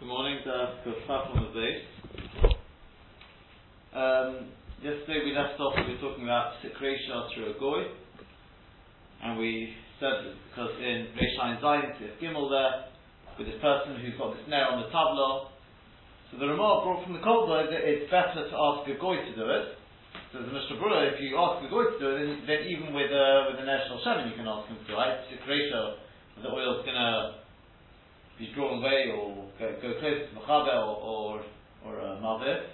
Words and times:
Good 0.00 0.10
morning, 0.10 0.42
the 0.42 0.82
Kufaf 0.82 1.38
on 1.38 1.54
the. 1.54 1.70
Um, 3.94 4.50
yesterday 4.82 5.22
we 5.22 5.30
left 5.30 5.54
off, 5.62 5.78
we 5.86 5.94
were 5.94 6.02
talking 6.02 6.26
about 6.26 6.58
Sikresha 6.58 7.30
through 7.30 7.54
a 7.54 7.58
Goy, 7.62 7.86
and 9.22 9.38
we 9.38 9.70
said 10.02 10.34
because 10.50 10.74
in 10.82 11.14
Reishain 11.14 11.62
Zion, 11.62 11.94
there's 12.02 12.18
Gimel 12.18 12.50
there, 12.50 12.90
with 13.38 13.46
this 13.46 13.62
person 13.62 14.02
who's 14.02 14.18
got 14.18 14.34
this 14.34 14.42
nail 14.50 14.74
on 14.74 14.82
the 14.82 14.90
tableau. 14.90 15.54
So 16.32 16.42
the 16.42 16.50
remark 16.50 16.82
brought 16.82 17.06
from 17.06 17.14
the 17.14 17.22
Kolba 17.22 17.70
that 17.70 17.86
it's 17.86 18.10
better 18.10 18.50
to 18.50 18.56
ask 18.74 18.90
a 18.90 18.98
Goy 18.98 19.22
to 19.22 19.32
do 19.38 19.46
it. 19.46 19.78
So 20.34 20.42
the 20.42 20.50
Mishnah 20.50 20.74
Brura, 20.82 21.06
if 21.06 21.22
you 21.22 21.38
ask 21.38 21.62
a 21.62 21.70
Goy 21.70 21.94
to 21.94 21.98
do 22.02 22.08
it, 22.10 22.18
then, 22.18 22.42
then 22.50 22.60
even 22.66 22.90
with, 22.98 23.14
uh, 23.14 23.46
with 23.46 23.62
the 23.62 23.66
National 23.70 24.02
Shemin 24.02 24.34
you 24.34 24.42
can 24.42 24.50
ask 24.50 24.66
him 24.66 24.74
to, 24.74 24.90
right? 24.98 25.22
Sikresha, 25.30 26.02
the 26.42 26.50
oil's 26.50 26.82
gonna 26.82 27.43
be 28.38 28.50
drawn 28.54 28.82
away 28.82 29.14
or 29.14 29.46
go, 29.58 29.66
go 29.80 30.00
close 30.00 30.26
to 30.26 30.32
Mechaber 30.34 30.74
or, 30.74 30.96
or, 30.98 31.42
or 31.86 31.92
uh, 32.00 32.18
Mavir. 32.18 32.66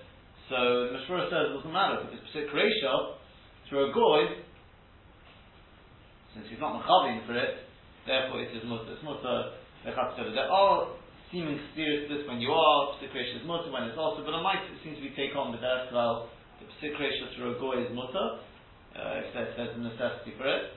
So 0.49 0.91
the 0.91 0.99
Mishmura 0.99 1.31
says 1.31 1.53
it 1.53 1.57
doesn't 1.57 1.73
matter 1.73 2.03
because 2.11 2.25
ratio 2.51 3.21
through 3.69 3.91
a 3.91 3.95
goy, 3.95 4.43
since 6.35 6.47
he's 6.51 6.59
not 6.59 6.75
Mechavin 6.75 7.23
for 7.27 7.39
it, 7.39 7.71
therefore 8.07 8.43
it 8.43 8.51
is 8.51 8.65
mutter. 8.67 8.99
It's 8.99 9.05
mutter 9.05 9.55
There 9.87 10.51
are 10.51 10.91
seeming 11.31 11.61
spirits 11.71 12.11
this 12.11 12.27
when 12.27 12.43
you 12.43 12.51
are, 12.51 12.99
ratio 12.99 13.39
is 13.39 13.47
mutter, 13.47 13.71
when 13.71 13.87
it's 13.87 13.99
also, 13.99 14.27
but 14.27 14.35
it 14.35 14.43
might 14.43 14.67
it 14.67 14.83
seems 14.83 14.99
to 14.99 15.05
be 15.07 15.15
take 15.15 15.39
on 15.39 15.55
the 15.55 15.63
death 15.63 15.93
well, 15.95 16.27
the 16.59 16.67
particular 16.67 17.31
through 17.37 17.55
a 17.55 17.59
goy 17.63 17.87
is 17.87 17.91
mutter, 17.95 18.43
uh, 18.99 19.23
if 19.23 19.31
there's, 19.31 19.55
there's 19.55 19.75
a 19.79 19.83
necessity 19.87 20.35
for 20.35 20.51
it. 20.51 20.75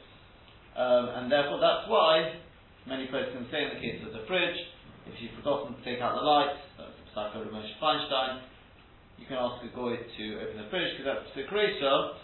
Um, 0.77 1.05
and 1.18 1.32
therefore 1.32 1.58
that's 1.58 1.90
why 1.90 2.38
many 2.86 3.08
places 3.08 3.34
can 3.34 3.50
say 3.50 3.66
in 3.66 3.70
the 3.74 3.82
case 3.82 4.00
of 4.05 4.13
the 4.13 4.26
fridge, 4.30 4.58
if 5.07 5.16
you've 5.20 5.35
forgotten 5.39 5.75
to 5.75 5.81
take 5.84 5.99
out 5.99 6.16
the 6.16 6.25
lights, 6.25 6.59
that's 6.80 6.95
the 6.95 7.05
Psaka 7.12 7.43
Ramesh 7.43 7.71
Feinstein, 7.80 8.43
you 9.20 9.26
can 9.27 9.38
ask 9.38 9.63
a 9.63 9.71
goy 9.76 9.95
to 9.95 10.23
open 10.41 10.57
the 10.60 10.68
fridge 10.68 10.95
because 10.98 11.07
that's 11.07 11.27
Psikresha. 11.32 12.20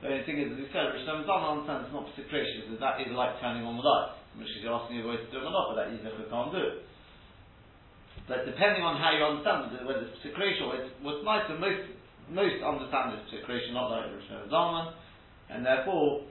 The 0.00 0.10
only 0.10 0.24
thing 0.26 0.42
is, 0.42 0.50
as 0.50 0.58
we 0.58 0.66
said, 0.74 0.90
Rosh 0.90 1.06
Hashanah 1.06 1.48
understands 1.48 1.86
it's 1.86 1.94
not 1.94 2.10
Psikresha, 2.12 2.66
because 2.66 2.80
that 2.82 3.00
is 3.00 3.14
like 3.14 3.38
turning 3.38 3.62
on 3.62 3.78
the 3.78 3.86
lights, 3.86 4.18
which 4.36 4.50
is 4.50 4.66
asking 4.66 4.98
a 4.98 5.04
goy 5.06 5.16
to 5.16 5.28
do 5.30 5.38
it 5.38 5.46
or 5.46 5.54
not, 5.54 5.72
but 5.72 5.76
that 5.78 5.94
can't 5.94 6.52
do 6.52 6.60
it. 6.60 6.76
But 8.26 8.46
depending 8.48 8.82
on 8.82 8.98
how 8.98 9.14
you 9.14 9.22
understand 9.22 9.70
it, 9.74 9.86
whether 9.86 10.08
it's 10.08 10.18
Psikresha 10.20 10.62
or 10.66 10.76
what's 11.06 11.22
nice, 11.22 11.46
and 11.48 11.60
most, 11.62 11.86
most 12.28 12.58
understand 12.64 13.14
it's 13.16 13.28
Psikresha, 13.30 13.70
not 13.76 13.92
like 13.92 14.10
Rosh 14.10 14.28
Hashanah, 14.28 14.92
and 15.52 15.60
therefore, 15.62 16.26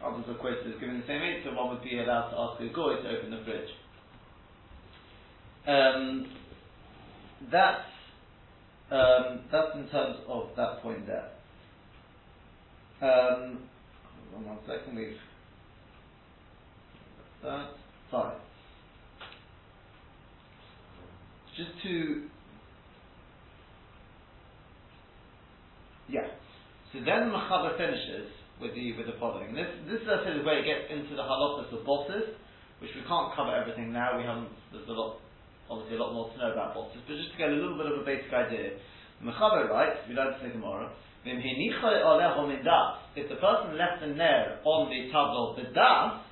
others 0.00 0.24
are 0.30 0.40
quoted 0.40 0.66
as 0.66 0.80
giving 0.80 1.02
the 1.02 1.08
same 1.10 1.20
answer, 1.20 1.52
one 1.52 1.74
would 1.74 1.84
be 1.84 1.98
allowed 1.98 2.30
to 2.32 2.36
ask 2.38 2.54
a 2.62 2.70
goy 2.72 3.02
to 3.02 3.06
open 3.06 3.34
the 3.34 3.42
fridge. 3.44 3.68
Um, 5.68 6.26
that's 7.52 7.84
um, 8.90 9.40
that's 9.52 9.76
in 9.76 9.86
terms 9.88 10.16
of 10.26 10.48
that 10.56 10.82
point 10.82 11.06
there. 11.06 11.28
Um, 13.02 13.58
one 14.44 14.58
second, 14.66 14.96
we've 14.96 15.16
that 17.42 17.68
fine. 18.10 18.32
Just 21.56 21.70
to 21.82 22.22
yeah. 26.08 26.28
So 26.92 27.00
then 27.04 27.28
the 27.28 27.36
Mechaber 27.36 27.76
finishes 27.76 28.30
with 28.60 28.74
the 28.74 28.96
with 28.96 29.06
the 29.06 29.14
following. 29.20 29.54
This 29.54 29.66
this 29.86 30.00
is 30.00 30.44
where 30.46 30.58
it 30.60 30.64
gets 30.64 30.90
into 30.90 31.14
the 31.14 31.22
halachas 31.22 31.78
of 31.78 31.84
bosses, 31.84 32.24
which 32.80 32.90
we 32.94 33.02
can't 33.06 33.34
cover 33.36 33.54
everything 33.54 33.92
now. 33.92 34.16
We 34.16 34.24
haven't. 34.24 34.48
There's 34.72 34.88
a 34.88 34.92
lot 34.92 35.18
obviously 35.70 35.96
a 35.96 36.00
lot 36.00 36.12
more 36.16 36.32
to 36.32 36.36
know 36.40 36.52
about 36.52 36.74
bosses, 36.74 37.00
but 37.04 37.16
just 37.16 37.32
to 37.32 37.38
get 37.38 37.52
a 37.52 37.56
little 37.56 37.76
bit 37.76 37.86
of 37.92 38.00
a 38.00 38.04
basic 38.04 38.32
idea. 38.32 38.80
Mechaber 39.20 39.68
writes, 39.68 40.00
we 40.08 40.14
learned 40.14 40.40
this 40.40 40.52
tomorrow, 40.52 40.88
if 41.28 43.26
the 43.28 43.36
person 43.42 43.76
left 43.76 44.00
the 44.00 44.10
nair 44.14 44.60
on 44.64 44.88
the 44.88 45.10
table 45.12 45.52
the 45.58 45.68
das, 45.74 46.22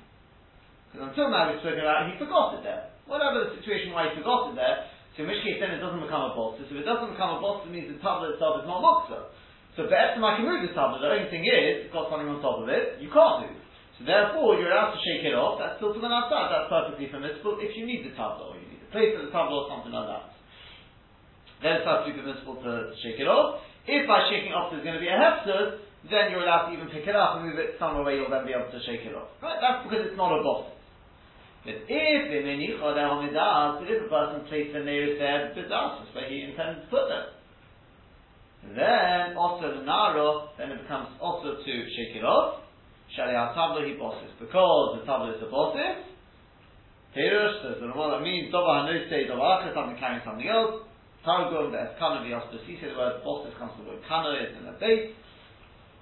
because 0.89 1.11
until 1.11 1.29
now 1.29 1.51
we've 1.51 1.59
spoken 1.59 1.83
about 1.83 2.07
he 2.09 2.15
forgot 2.17 2.55
it 2.57 2.63
there. 2.63 2.89
Whatever 3.05 3.45
the 3.45 3.59
situation 3.59 3.91
why 3.91 4.09
he 4.09 4.15
forgot 4.17 4.49
it 4.51 4.55
there, 4.55 4.87
so 5.13 5.23
in 5.23 5.29
which 5.29 5.43
case 5.43 5.59
then 5.59 5.75
it 5.75 5.83
doesn't 5.83 5.99
become 6.01 6.31
a 6.31 6.33
boss. 6.33 6.55
So 6.57 6.65
if 6.71 6.81
it 6.81 6.87
doesn't 6.87 7.11
become 7.13 7.37
a 7.37 7.39
boss, 7.43 7.67
it 7.67 7.71
means 7.75 7.91
the 7.91 7.99
table 7.99 8.31
itself 8.31 8.63
is 8.63 8.67
not 8.67 8.79
moksa. 8.79 9.27
So 9.75 9.85
be'etzim 9.85 10.23
I 10.23 10.39
can 10.39 10.47
move 10.47 10.63
the 10.63 10.73
table. 10.73 10.97
The 10.97 11.11
only 11.11 11.29
thing 11.29 11.45
is, 11.45 11.85
it's 11.85 11.93
got 11.93 12.09
something 12.09 12.25
on 12.25 12.39
top 12.41 12.63
of 12.63 12.71
it, 12.71 12.97
you 13.03 13.11
can't 13.11 13.45
move. 13.45 13.59
So 13.99 14.05
therefore, 14.05 14.57
you're 14.57 14.71
allowed 14.71 14.93
to 14.95 15.01
shake 15.01 15.25
it 15.25 15.33
off. 15.33 15.57
That's 15.57 15.81
still 15.81 15.93
to 15.93 15.99
the 15.99 16.07
outside. 16.07 16.53
That's 16.53 16.69
perfectly 16.69 17.09
permissible 17.09 17.57
if 17.59 17.73
you 17.75 17.85
need 17.85 18.05
the 18.05 18.13
table 18.13 18.57
place 18.91 19.15
at 19.15 19.27
the 19.27 19.31
table 19.33 19.65
or 19.65 19.69
something 19.71 19.91
like 19.91 20.07
that. 20.07 20.25
Then 21.61 21.81
it's 21.81 21.87
absolutely 21.87 22.21
permissible 22.21 22.61
to 22.61 22.93
shake 23.01 23.19
it 23.19 23.27
off. 23.27 23.61
If 23.87 24.07
by 24.07 24.27
shaking 24.29 24.53
off 24.53 24.69
there's 24.69 24.83
going 24.83 24.99
to 24.99 25.03
be 25.03 25.09
a 25.09 25.17
hefsed, 25.17 25.81
then 26.11 26.31
you're 26.31 26.43
allowed 26.43 26.69
to 26.69 26.77
even 26.77 26.87
pick 26.91 27.07
it 27.07 27.15
up 27.15 27.39
and 27.39 27.49
move 27.49 27.57
it 27.57 27.75
somewhere 27.79 28.03
where 28.03 28.15
you'll 28.15 28.29
then 28.29 28.45
be 28.45 28.53
able 28.53 28.69
to 28.69 28.81
shake 28.85 29.03
it 29.07 29.15
off. 29.15 29.33
Right? 29.41 29.57
That's 29.59 29.83
because 29.83 30.05
it's 30.07 30.19
not 30.19 30.31
a 30.31 30.43
boss. 30.43 30.71
But 31.65 31.83
if 31.89 32.21
if 32.31 32.79
a 32.79 34.07
person 34.07 34.47
placed 34.47 34.71
the 34.71 34.83
nearest 34.85 35.19
there, 35.19 35.51
that's 35.51 36.15
where 36.15 36.29
he 36.29 36.47
intends 36.47 36.85
to 36.85 36.87
put 36.87 37.09
them. 37.09 37.27
Then 38.75 39.35
also 39.35 39.75
the 39.75 39.83
naro, 39.83 40.49
then 40.57 40.71
it 40.71 40.81
becomes 40.81 41.09
also 41.19 41.55
to 41.59 41.73
shake 41.91 42.15
it 42.15 42.23
off. 42.23 42.63
Shaliah 43.17 43.55
tabla 43.55 43.87
he 43.87 43.95
bosses. 43.95 44.31
Because 44.39 44.99
the 44.99 45.05
tabla 45.07 45.35
is 45.35 45.43
a 45.43 45.49
bosses, 45.49 46.05
Perush, 47.17 47.65
says 47.65 47.81
the 47.81 47.89
Ramah, 47.89 48.21
that 48.21 48.23
means 48.23 48.53
Dova 48.53 48.85
Hanose, 48.85 49.09
Dova 49.25 49.65
Acha, 49.65 49.73
something 49.73 49.97
carrying 49.97 50.21
something 50.21 50.45
else. 50.45 50.85
Targum, 51.25 51.73
the 51.73 51.81
Eskana, 51.81 52.21
the 52.21 52.37
Ospasi, 52.37 52.77
say 52.77 52.93
the 52.93 52.97
word 52.97 53.25
bosses 53.25 53.57
comes 53.57 53.73
from 53.73 53.89
the 53.89 53.97
word 53.97 54.05
Kana, 54.07 54.37
it's 54.37 54.53
in 54.53 54.69
the 54.69 54.77
base. 54.77 55.17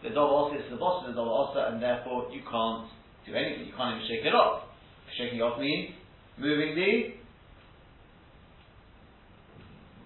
The 0.03 0.09
Dova 0.11 0.51
Osa 0.51 0.59
is 0.59 0.69
the 0.69 0.75
boss, 0.75 1.07
the 1.07 1.15
Dova 1.15 1.49
Osa, 1.49 1.71
and 1.71 1.81
therefore 1.81 2.27
you 2.29 2.43
can't 2.43 2.91
do 3.25 3.33
anything, 3.33 3.65
you 3.65 3.73
can't 3.73 3.95
even 3.95 4.05
shake 4.11 4.27
it 4.27 4.35
off. 4.35 4.67
Shaking 5.17 5.41
off 5.41 5.57
means 5.59 5.95
moving 6.37 6.75
the 6.75 7.15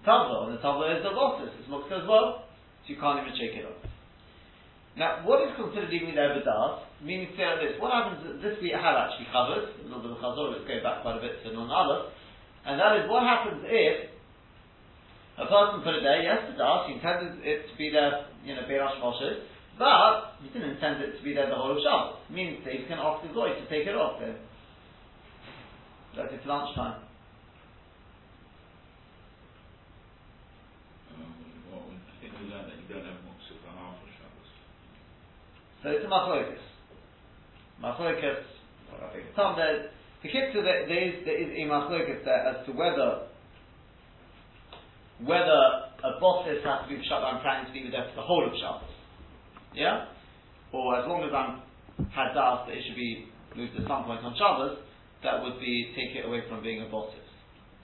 tabla, 0.06 0.48
and 0.48 0.56
the 0.56 0.62
tabla 0.62 0.96
is 0.96 1.02
the 1.02 1.10
bosses, 1.10 1.50
it's 1.58 1.68
mukta 1.68 2.00
as 2.00 2.08
well, 2.08 2.46
so 2.46 2.86
you 2.86 2.96
can't 2.96 3.26
even 3.26 3.34
shake 3.36 3.58
it 3.58 3.66
off. 3.66 3.89
Now, 4.98 5.22
what 5.22 5.46
is 5.46 5.54
considered 5.54 5.92
even 5.94 6.14
the 6.14 6.22
Evadas? 6.22 6.86
Meaning 7.02 7.32
say 7.38 7.46
this, 7.62 7.78
what 7.78 7.94
happens, 7.94 8.42
this 8.42 8.58
we 8.60 8.74
have 8.74 8.96
actually 8.98 9.30
covered, 9.30 9.70
a 9.78 9.84
little 9.86 10.02
bit 10.02 10.12
of 10.12 10.18
Chazor, 10.18 10.52
let's 10.52 10.66
go 10.66 10.76
back 10.82 11.00
quite 11.06 11.16
a 11.16 11.22
bit 11.22 11.40
to 11.46 11.54
non 11.54 11.70
Aleph, 11.70 12.12
and 12.66 12.76
that 12.76 13.00
is 13.00 13.08
what 13.08 13.22
happens 13.24 13.64
if 13.64 14.10
a 15.40 15.46
person 15.48 15.80
put 15.80 15.96
it 15.96 16.04
there, 16.04 16.20
yes, 16.20 16.44
the 16.52 16.60
he 16.90 17.00
intended 17.00 17.40
it 17.40 17.70
to 17.70 17.74
be 17.78 17.88
there, 17.88 18.28
you 18.44 18.52
know, 18.52 18.66
Beirash 18.68 19.00
Moshe, 19.00 19.40
but 19.80 20.36
he 20.44 20.52
didn't 20.52 20.76
intend 20.76 21.00
it 21.00 21.16
to 21.16 21.22
be 21.24 21.32
there 21.32 21.48
the 21.48 21.56
whole 21.56 21.72
of 21.72 21.80
Shabbos. 21.80 22.20
Meaning 22.28 22.60
that 22.64 22.74
he 22.74 22.84
can 22.84 23.00
ask 23.00 23.24
the 23.24 23.32
Goy 23.32 23.56
to 23.56 23.64
take 23.72 23.88
it 23.88 23.96
off 23.96 24.20
then. 24.20 24.36
Like 26.16 26.32
it's 26.32 26.44
lunchtime. 26.44 27.00
So 35.82 35.88
it's 35.88 36.04
a 36.04 36.08
machlokas. 36.08 36.60
Machlokas, 37.82 38.44
I 38.92 39.12
think 39.14 39.26
some 39.34 39.56
there, 39.56 39.88
the 40.22 40.28
kitzur 40.28 40.60
there, 40.60 40.84
there 40.86 41.08
is 41.08 41.24
there 41.24 41.40
is 41.40 41.48
a 41.48 41.64
machlokas 41.64 42.24
there 42.24 42.42
as 42.48 42.66
to 42.66 42.72
whether 42.72 43.30
whether 45.24 45.60
a 46.04 46.20
bosses 46.20 46.64
has 46.64 46.84
to 46.84 46.88
be 46.88 47.00
shut 47.04 47.20
down 47.20 47.40
planning 47.40 47.68
to 47.68 47.72
be 47.72 47.84
with 47.84 47.92
death 47.92 48.08
for 48.12 48.24
the 48.24 48.26
whole 48.28 48.44
of 48.44 48.52
Shabbos. 48.56 48.92
Yeah? 49.72 50.08
Or 50.72 50.96
as 50.96 51.04
long 51.08 51.24
as 51.24 51.32
I'm 51.32 51.64
had 52.12 52.32
das 52.32 52.68
that 52.68 52.76
it 52.76 52.84
should 52.88 52.96
be 52.96 53.28
moved 53.56 53.76
at 53.76 53.84
some 53.84 54.04
point 54.04 54.24
on 54.24 54.32
Shabbos, 54.36 54.80
that 55.24 55.44
would 55.44 55.60
be 55.60 55.92
take 55.92 56.16
it 56.16 56.24
away 56.24 56.44
from 56.48 56.62
being 56.64 56.80
a 56.80 56.88
bosses. 56.88 57.24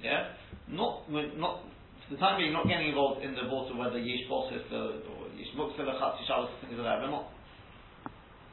Yeah? 0.00 0.36
Not 0.68 1.08
not 1.12 1.64
for 2.08 2.14
the 2.14 2.20
time 2.20 2.40
being 2.40 2.52
not 2.52 2.68
getting 2.68 2.92
involved 2.92 3.24
in 3.24 3.36
the 3.36 3.48
water 3.48 3.76
whether 3.76 4.00
yesh 4.00 4.24
bosses 4.28 4.64
uh, 4.72 5.04
or 5.12 5.28
yesh 5.36 5.52
muksel 5.56 5.88
chatzi 5.96 6.24
Shabbos 6.24 6.52
things 6.60 6.76
like 6.76 6.88
that. 6.88 7.00
We're 7.04 7.12
not 7.12 7.35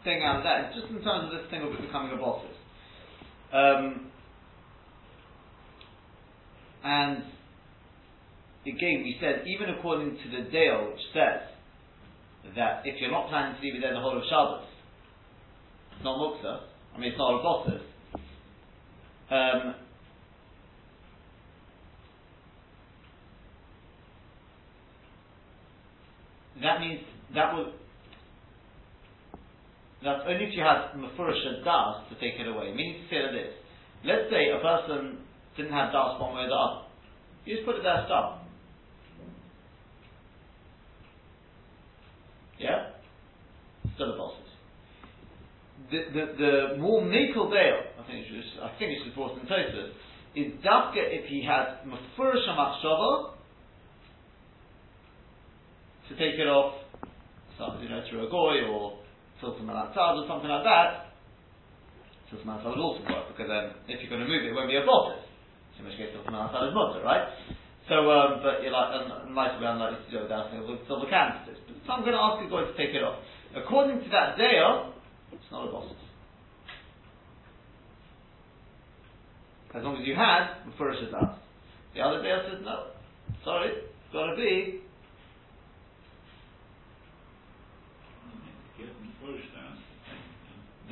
thing 0.03 0.21
out 0.23 0.37
of 0.37 0.43
that. 0.43 0.73
Just 0.73 0.87
in 0.87 1.01
terms 1.03 1.31
of 1.31 1.31
this 1.31 1.49
thing 1.49 1.61
of 1.61 1.71
becoming 1.81 2.13
a 2.13 2.17
bosses. 2.17 2.55
Um, 3.53 4.11
and 6.83 7.23
again, 8.65 9.03
we 9.03 9.17
said, 9.19 9.43
even 9.47 9.75
according 9.75 10.17
to 10.17 10.29
the 10.29 10.49
Dale, 10.49 10.89
which 10.91 11.01
says 11.13 11.41
that 12.55 12.81
if 12.85 12.99
you're 12.99 13.11
not 13.11 13.29
planning 13.29 13.55
to 13.55 13.61
leave 13.61 13.75
it 13.75 13.81
there 13.81 13.93
the 13.93 13.99
whole 13.99 14.17
of 14.17 14.23
Shabbos, 14.29 14.67
it's 15.95 16.03
not 16.03 16.17
muksa, 16.17 16.61
I 16.95 16.99
mean, 16.99 17.09
it's 17.09 17.17
not 17.17 17.39
a 17.39 17.43
bosses. 17.43 17.81
Um, 19.31 19.75
that 26.61 26.79
means 26.81 27.01
that 27.33 27.53
will 27.53 27.71
that's 30.03 30.21
only 30.27 30.45
if 30.45 30.53
you 30.53 30.63
have 30.63 30.95
Mefurish 30.95 31.63
das 31.63 32.03
to 32.09 32.15
take 32.19 32.39
it 32.39 32.47
away. 32.47 32.73
Meaning 32.73 33.03
to 33.03 33.09
say 33.09 33.21
that 33.23 33.31
this. 33.31 33.53
Let's 34.03 34.29
say 34.29 34.51
a 34.51 34.59
person 34.59 35.19
didn't 35.55 35.71
have 35.71 35.91
das 35.91 36.19
one 36.19 36.35
way 36.35 36.43
or 36.43 36.49
the 36.49 36.55
other. 36.55 36.81
You 37.45 37.55
just 37.55 37.65
put 37.65 37.75
it 37.75 37.83
there, 37.83 38.03
stop. 38.05 38.43
Yeah? 42.59 42.91
Still 43.95 44.13
a 44.13 44.17
bosses. 44.17 44.39
The, 45.91 45.99
the, 46.13 46.25
the 46.37 46.77
more 46.79 47.01
Mikal 47.01 47.51
Dale, 47.51 47.91
I 47.99 48.07
think 48.07 48.25
it's 48.27 48.47
I 48.61 48.71
think 48.79 48.91
it's 48.97 49.05
reported 49.07 49.43
in 49.43 49.47
Tosus, 49.47 49.91
is 50.35 50.53
Dafka 50.65 50.97
if 50.97 51.25
he 51.27 51.45
had 51.45 51.85
Mefurish 51.85 52.47
Machshava 52.49 53.33
to 56.09 56.15
take 56.15 56.39
it 56.39 56.47
off, 56.47 56.75
you 57.81 57.89
know, 57.89 58.03
through 58.09 58.27
a 58.27 58.29
goy 58.29 58.65
or 58.69 59.02
filter 59.43 59.67
malatzad 59.67 60.23
or 60.23 60.25
something 60.31 60.47
like 60.47 60.63
that, 60.63 61.11
filter 62.31 62.47
malatzad 62.47 62.71
would 62.71 62.79
also 62.79 63.03
work 63.03 63.27
because 63.35 63.51
then 63.51 63.75
if 63.91 63.99
you're 63.99 64.07
going 64.07 64.23
to 64.23 64.29
move 64.31 64.47
it, 64.47 64.49
it 64.49 64.55
won't 64.55 64.71
be 64.71 64.79
a 64.79 64.87
bosses. 64.87 65.19
So 65.75 65.83
in 65.83 65.91
which 65.91 65.99
case 65.99 66.15
filter 66.15 66.31
malatzad 66.31 66.71
is 66.71 66.73
mutter, 66.73 67.03
right? 67.03 67.27
So, 67.91 68.07
um, 68.07 68.39
but 68.39 68.63
you're 68.63 68.71
like, 68.71 68.95
unlikely, 69.27 69.67
unlikely 69.67 70.07
to 70.07 70.11
do 70.11 70.17
it 70.23 70.31
without 70.31 70.47
silver 70.87 71.07
canisters. 71.11 71.59
But 71.67 71.75
so 71.83 71.91
I'm 71.91 72.07
going 72.07 72.15
to 72.15 72.23
ask 72.23 72.39
a 72.39 72.47
goy 72.47 72.63
to 72.63 72.75
take 72.79 72.95
it 72.95 73.03
off. 73.03 73.19
According 73.51 73.99
to 74.07 74.09
that 74.15 74.39
dale, 74.39 74.95
it's 75.35 75.43
not 75.51 75.67
a 75.67 75.71
bosses. 75.71 75.99
As 79.75 79.83
long 79.83 79.97
as 79.99 80.07
you 80.07 80.15
had, 80.15 80.63
Mufurish 80.63 81.01
is 81.01 81.13
asked. 81.13 81.41
The 81.95 82.01
other 82.01 82.21
day 82.21 82.31
says, 82.47 82.61
no, 82.63 82.93
sorry, 83.43 83.71
it's 83.73 84.13
got 84.13 84.31
to 84.31 84.35
be. 84.37 84.82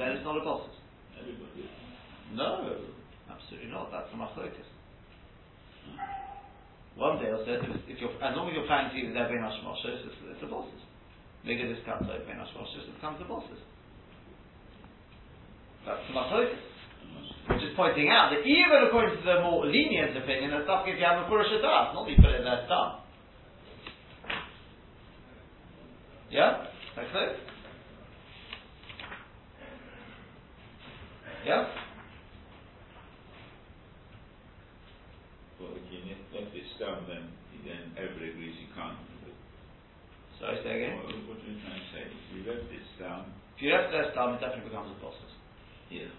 Then 0.02 0.18
it's 0.18 0.26
not 0.26 0.34
a 0.34 0.42
bosses. 0.42 0.74
No, 2.34 2.74
absolutely 3.30 3.70
not. 3.70 3.94
That's 3.94 4.10
a 4.10 4.18
machlokas. 4.18 4.66
One 6.98 7.22
day 7.22 7.30
says 7.46 7.62
if, 7.70 7.86
if 7.86 8.02
you're 8.02 8.18
as 8.18 8.34
long 8.34 8.50
as 8.50 8.58
you're 8.58 8.66
planning 8.66 8.90
to 8.90 8.98
eat 8.98 9.14
there 9.14 9.30
bein 9.30 9.46
hashmoshes, 9.46 10.10
it's, 10.10 10.18
it's 10.26 10.42
a 10.42 10.50
bosses. 10.50 10.82
Bigger 11.46 11.70
discount 11.70 12.10
so 12.10 12.18
bein 12.26 12.42
hashmoshes, 12.42 12.90
it 12.90 12.98
becomes 12.98 13.22
a 13.22 13.30
bosses. 13.30 13.62
That's 15.86 16.02
the 16.10 16.18
machlokas. 16.18 16.66
Which 17.54 17.62
is 17.62 17.78
pointing 17.78 18.10
out 18.10 18.34
that 18.34 18.42
even 18.42 18.90
according 18.90 19.22
to 19.22 19.22
the 19.22 19.46
more 19.46 19.70
lenient 19.70 20.18
opinion, 20.18 20.50
the 20.50 20.66
stuff 20.66 20.90
if 20.90 20.98
you 20.98 21.06
have 21.06 21.22
a 21.22 21.30
Purusha 21.30 21.62
Das, 21.62 21.94
not 21.94 22.10
you 22.10 22.18
put 22.18 22.34
it 22.34 22.42
there 22.42 22.66
stam. 22.66 23.06
Yeah? 26.34 26.66
That's 26.98 27.14
so? 27.14 27.51
Yeah? 31.46 31.66
Well, 35.60 35.74
if 35.78 35.86
you 35.90 36.00
left 36.34 36.54
it 36.54 36.66
stam, 36.78 37.06
then, 37.10 37.30
then 37.66 37.94
everybody 37.98 38.30
agrees 38.34 38.58
you 38.62 38.70
can't. 38.74 38.98
Sorry, 40.42 40.58
say 40.66 40.74
again? 40.74 40.98
What, 40.98 41.14
what 41.30 41.38
are 41.38 41.46
you 41.46 41.58
trying 41.62 41.78
to 41.78 41.90
say? 41.94 42.02
If 42.10 42.26
you 42.34 42.42
left 42.50 42.66
it 42.70 42.82
stam, 42.98 43.30
If 43.58 43.62
you 43.62 43.70
it 43.74 43.94
there 43.94 44.10
stam, 44.14 44.34
it 44.38 44.42
definitely 44.42 44.70
becomes 44.74 44.90
a 44.90 44.98
process. 44.98 45.32
yeah. 45.94 46.10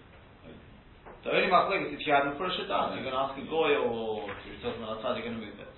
The 1.23 1.31
only 1.31 1.47
machloek 1.47 1.87
is 1.87 1.99
if 1.99 2.07
you 2.07 2.11
had 2.13 2.27
a 2.27 2.35
Purusha 2.35 2.67
Das, 2.67 2.91
you're 2.95 3.03
going 3.03 3.15
to 3.15 3.19
ask 3.19 3.35
a 3.39 3.47
goy 3.47 3.75
or 3.79 4.27
you're 4.47 4.59
talking 4.63 4.83
about 4.83 4.99
outside, 4.99 5.15
you're 5.19 5.27
going 5.27 5.39
to 5.39 5.45
move 5.45 5.55
it. 5.59 5.71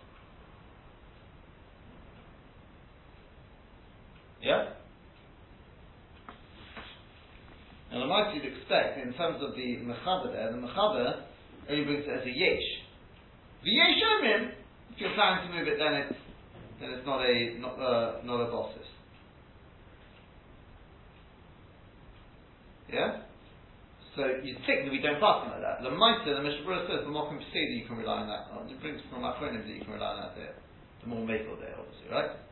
Yeah? 4.42 4.75
And 7.96 8.04
I 8.04 8.08
might 8.12 8.36
you'd 8.36 8.44
expect, 8.44 9.00
in 9.00 9.14
terms 9.16 9.40
of 9.40 9.56
the 9.56 9.80
Mechaber 9.88 10.36
there, 10.36 10.52
the 10.52 10.60
Mechaber 10.60 11.24
only 11.72 11.86
brings 11.86 12.04
it 12.04 12.12
as 12.12 12.28
a 12.28 12.30
Yesh. 12.30 12.68
The 13.64 13.72
Yesh 13.72 14.04
Omim, 14.04 14.52
if 14.92 15.00
you're 15.00 15.16
planning 15.16 15.48
to 15.48 15.56
move 15.56 15.68
it, 15.72 15.80
then 15.80 15.94
it's, 16.04 16.20
then 16.84 16.90
it's 16.92 17.08
not 17.08 17.24
a, 17.24 17.56
not, 17.64 17.80
uh, 17.80 18.20
not 18.28 18.44
a 18.44 18.52
bosses. 18.52 18.84
Yeah? 22.92 23.24
So 24.20 24.28
you'd 24.44 24.60
think 24.68 24.84
that 24.84 24.92
we 24.92 25.00
don't 25.00 25.24
pass 25.24 25.48
like 25.48 25.64
that. 25.64 25.80
The 25.80 25.96
Maita, 25.96 26.36
the 26.36 26.44
Mishnah 26.44 26.92
says, 26.92 27.08
the 27.08 27.16
more 27.16 27.32
can 27.32 27.40
see 27.56 27.64
that 27.64 27.76
you 27.80 27.88
can 27.88 27.96
rely 27.96 28.24
on 28.24 28.28
that. 28.28 28.52
It 28.68 28.76
brings 28.84 29.00
from 29.08 29.24
our 29.24 29.40
friend 29.40 29.56
that 29.56 29.72
you 29.72 29.80
can 29.80 29.96
rely 29.96 30.20
on 30.20 30.20
that 30.20 30.36
there. 30.36 30.56
The 31.00 31.08
more 31.08 31.24
maple 31.24 31.56
there, 31.64 31.80
obviously, 31.80 32.12
right? 32.12 32.44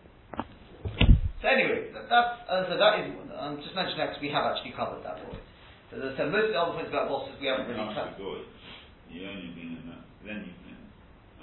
So 1.44 1.51
anyway, 1.51 1.92
that, 1.92 2.07
that's, 2.07 2.40
uh, 2.48 2.63
so 2.72 2.80
that 2.80 3.04
is, 3.04 3.12
I'm 3.36 3.60
just 3.60 3.75
mentioning 3.75 4.00
that 4.00 4.16
because 4.16 4.24
we 4.24 4.31
have 4.31 4.48
actually 4.48 4.72
covered 4.80 5.04
that 5.04 5.19
point. 5.19 5.44
So 5.92 6.00
as 6.00 6.16
I 6.16 6.24
said, 6.24 6.31
most 6.31 6.48
of 6.48 6.56
the 6.56 6.62
other 6.63 6.72
points 6.80 6.88
about 6.88 7.12
bosses 7.12 7.36
we 7.36 7.51
haven't 7.51 7.68
really 7.68 7.84
the. 7.84 8.48
You 9.12 9.28
only 9.28 9.51
been 9.51 9.75
in 9.75 9.84
that, 9.92 10.07
then 10.24 10.48
you 10.48 10.56
can 10.63 10.80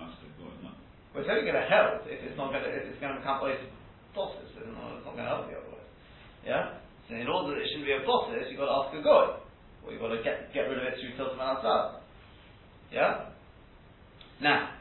ask 0.01 0.17
the 0.25 0.33
goy, 0.41 0.49
not. 0.65 0.81
Well, 1.13 1.21
it's 1.21 1.29
only 1.29 1.45
going 1.45 1.61
to 1.61 1.69
help 1.69 2.09
if 2.09 2.17
it's 2.17 2.33
not 2.41 2.49
going 2.49 2.65
to, 2.65 2.73
if 2.73 2.89
it's 2.89 2.97
going 2.97 3.13
to 3.13 3.21
become 3.21 3.45
both 3.45 3.61
bosses. 4.17 4.49
It's 4.57 4.73
not, 4.73 4.97
it's 4.97 5.05
not 5.05 5.15
going 5.21 5.29
to 5.29 5.33
help 5.37 5.53
you 5.53 5.61
otherwise. 5.61 5.91
Yeah? 6.49 6.81
So 7.05 7.21
in 7.21 7.29
order 7.29 7.53
that 7.53 7.61
it 7.61 7.69
shouldn't 7.69 7.85
be 7.85 7.93
a 7.93 8.01
bosses, 8.01 8.49
you've 8.49 8.57
got 8.57 8.73
to 8.73 8.77
ask 8.81 8.91
a 8.97 9.05
goy. 9.05 9.37
Or 9.85 9.93
you've 9.93 10.01
got 10.01 10.17
to 10.17 10.25
get, 10.25 10.49
get 10.57 10.65
rid 10.65 10.81
of 10.81 10.89
it 10.89 10.97
through 10.97 11.13
Tiltman 11.21 11.45
outside. 11.45 12.01
Yeah? 12.89 13.37
Now, 14.41 14.80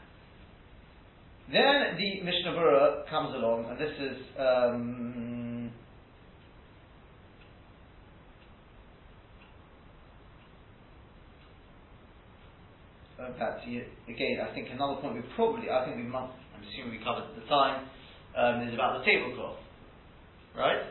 then 1.52 1.96
the 1.98 2.22
Mishnah 2.22 2.52
Berurah 2.52 3.08
comes 3.10 3.34
along, 3.34 3.66
and 3.70 3.78
this 3.78 3.90
is 3.98 4.16
um, 4.38 5.70
uh, 13.18 13.32
again. 14.08 14.38
I 14.40 14.54
think 14.54 14.68
another 14.72 15.00
point 15.00 15.14
we 15.14 15.22
probably, 15.34 15.70
I 15.70 15.84
think 15.84 15.96
we 15.96 16.04
must, 16.04 16.32
I'm 16.54 16.62
assuming 16.62 16.98
we 16.98 17.04
covered 17.04 17.24
at 17.24 17.34
the 17.34 17.46
time, 17.48 17.88
um, 18.36 18.68
is 18.68 18.74
about 18.74 18.98
the 18.98 19.04
tablecloth, 19.04 19.58
right? 20.56 20.86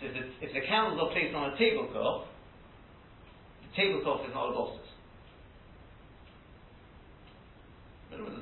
So 0.00 0.06
if 0.06 0.12
the, 0.12 0.46
if 0.46 0.52
the 0.52 0.66
candles 0.68 1.00
are 1.00 1.10
placed 1.12 1.34
on 1.34 1.52
a 1.52 1.56
tablecloth, 1.56 2.26
the 3.64 3.82
tablecloth 3.82 4.28
is 4.28 4.34
not 4.34 4.50
a 4.50 4.52
bosses. 4.52 4.85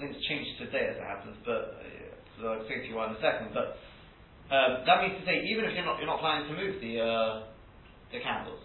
Things 0.01 0.17
changed 0.29 0.59
today 0.59 0.91
as 0.91 0.97
it 0.99 1.07
happens, 1.07 1.37
but 1.47 1.79
uh, 1.81 2.15
so 2.37 2.41
I'll 2.51 2.59
explain 2.61 2.83
to 2.83 2.89
you 2.91 2.97
why 2.99 3.09
in 3.09 3.17
a 3.17 3.23
second. 3.23 3.55
But 3.55 3.79
um, 4.51 4.83
that 4.85 5.01
means 5.03 5.17
to 5.21 5.25
say, 5.25 5.47
even 5.49 5.65
if 5.65 5.73
you're 5.73 5.87
not 5.87 6.03
you're 6.03 6.11
not 6.11 6.19
planning 6.19 6.51
to 6.51 6.55
move 6.55 6.83
the 6.83 6.95
uh, 6.99 7.33
the 8.11 8.19
candles, 8.21 8.61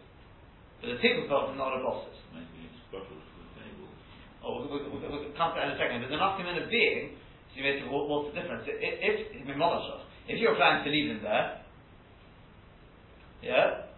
but 0.82 0.94
the 0.94 1.00
tablecloth 1.00 1.54
is 1.54 1.58
not 1.58 1.78
a 1.78 1.80
bosses. 1.86 2.18
Maybe 2.34 2.66
it's 2.66 2.82
bottled 2.90 3.14
for 3.14 3.40
the 3.46 3.52
table. 3.62 3.88
Oh, 4.42 4.64
we'll, 4.64 4.70
we'll, 4.74 4.90
we'll, 4.90 5.06
we'll 5.06 5.38
come 5.38 5.54
to 5.54 5.62
that 5.62 5.70
in 5.70 5.76
a 5.76 5.80
second. 5.80 6.02
But 6.02 6.10
the 6.10 6.18
enough 6.18 6.42
in 6.42 6.50
a 6.50 6.66
being, 6.66 7.20
so 7.52 7.54
you 7.60 7.64
may 7.66 7.78
say, 7.78 7.86
what, 7.90 8.10
what's 8.10 8.34
the 8.34 8.42
difference? 8.42 8.66
If, 8.70 8.78
if, 8.78 9.16
if 10.30 10.38
you're 10.38 10.56
planning 10.56 10.86
to 10.86 10.92
leave 10.94 11.10
them 11.10 11.22
there, 11.26 11.66
yeah? 13.42 13.90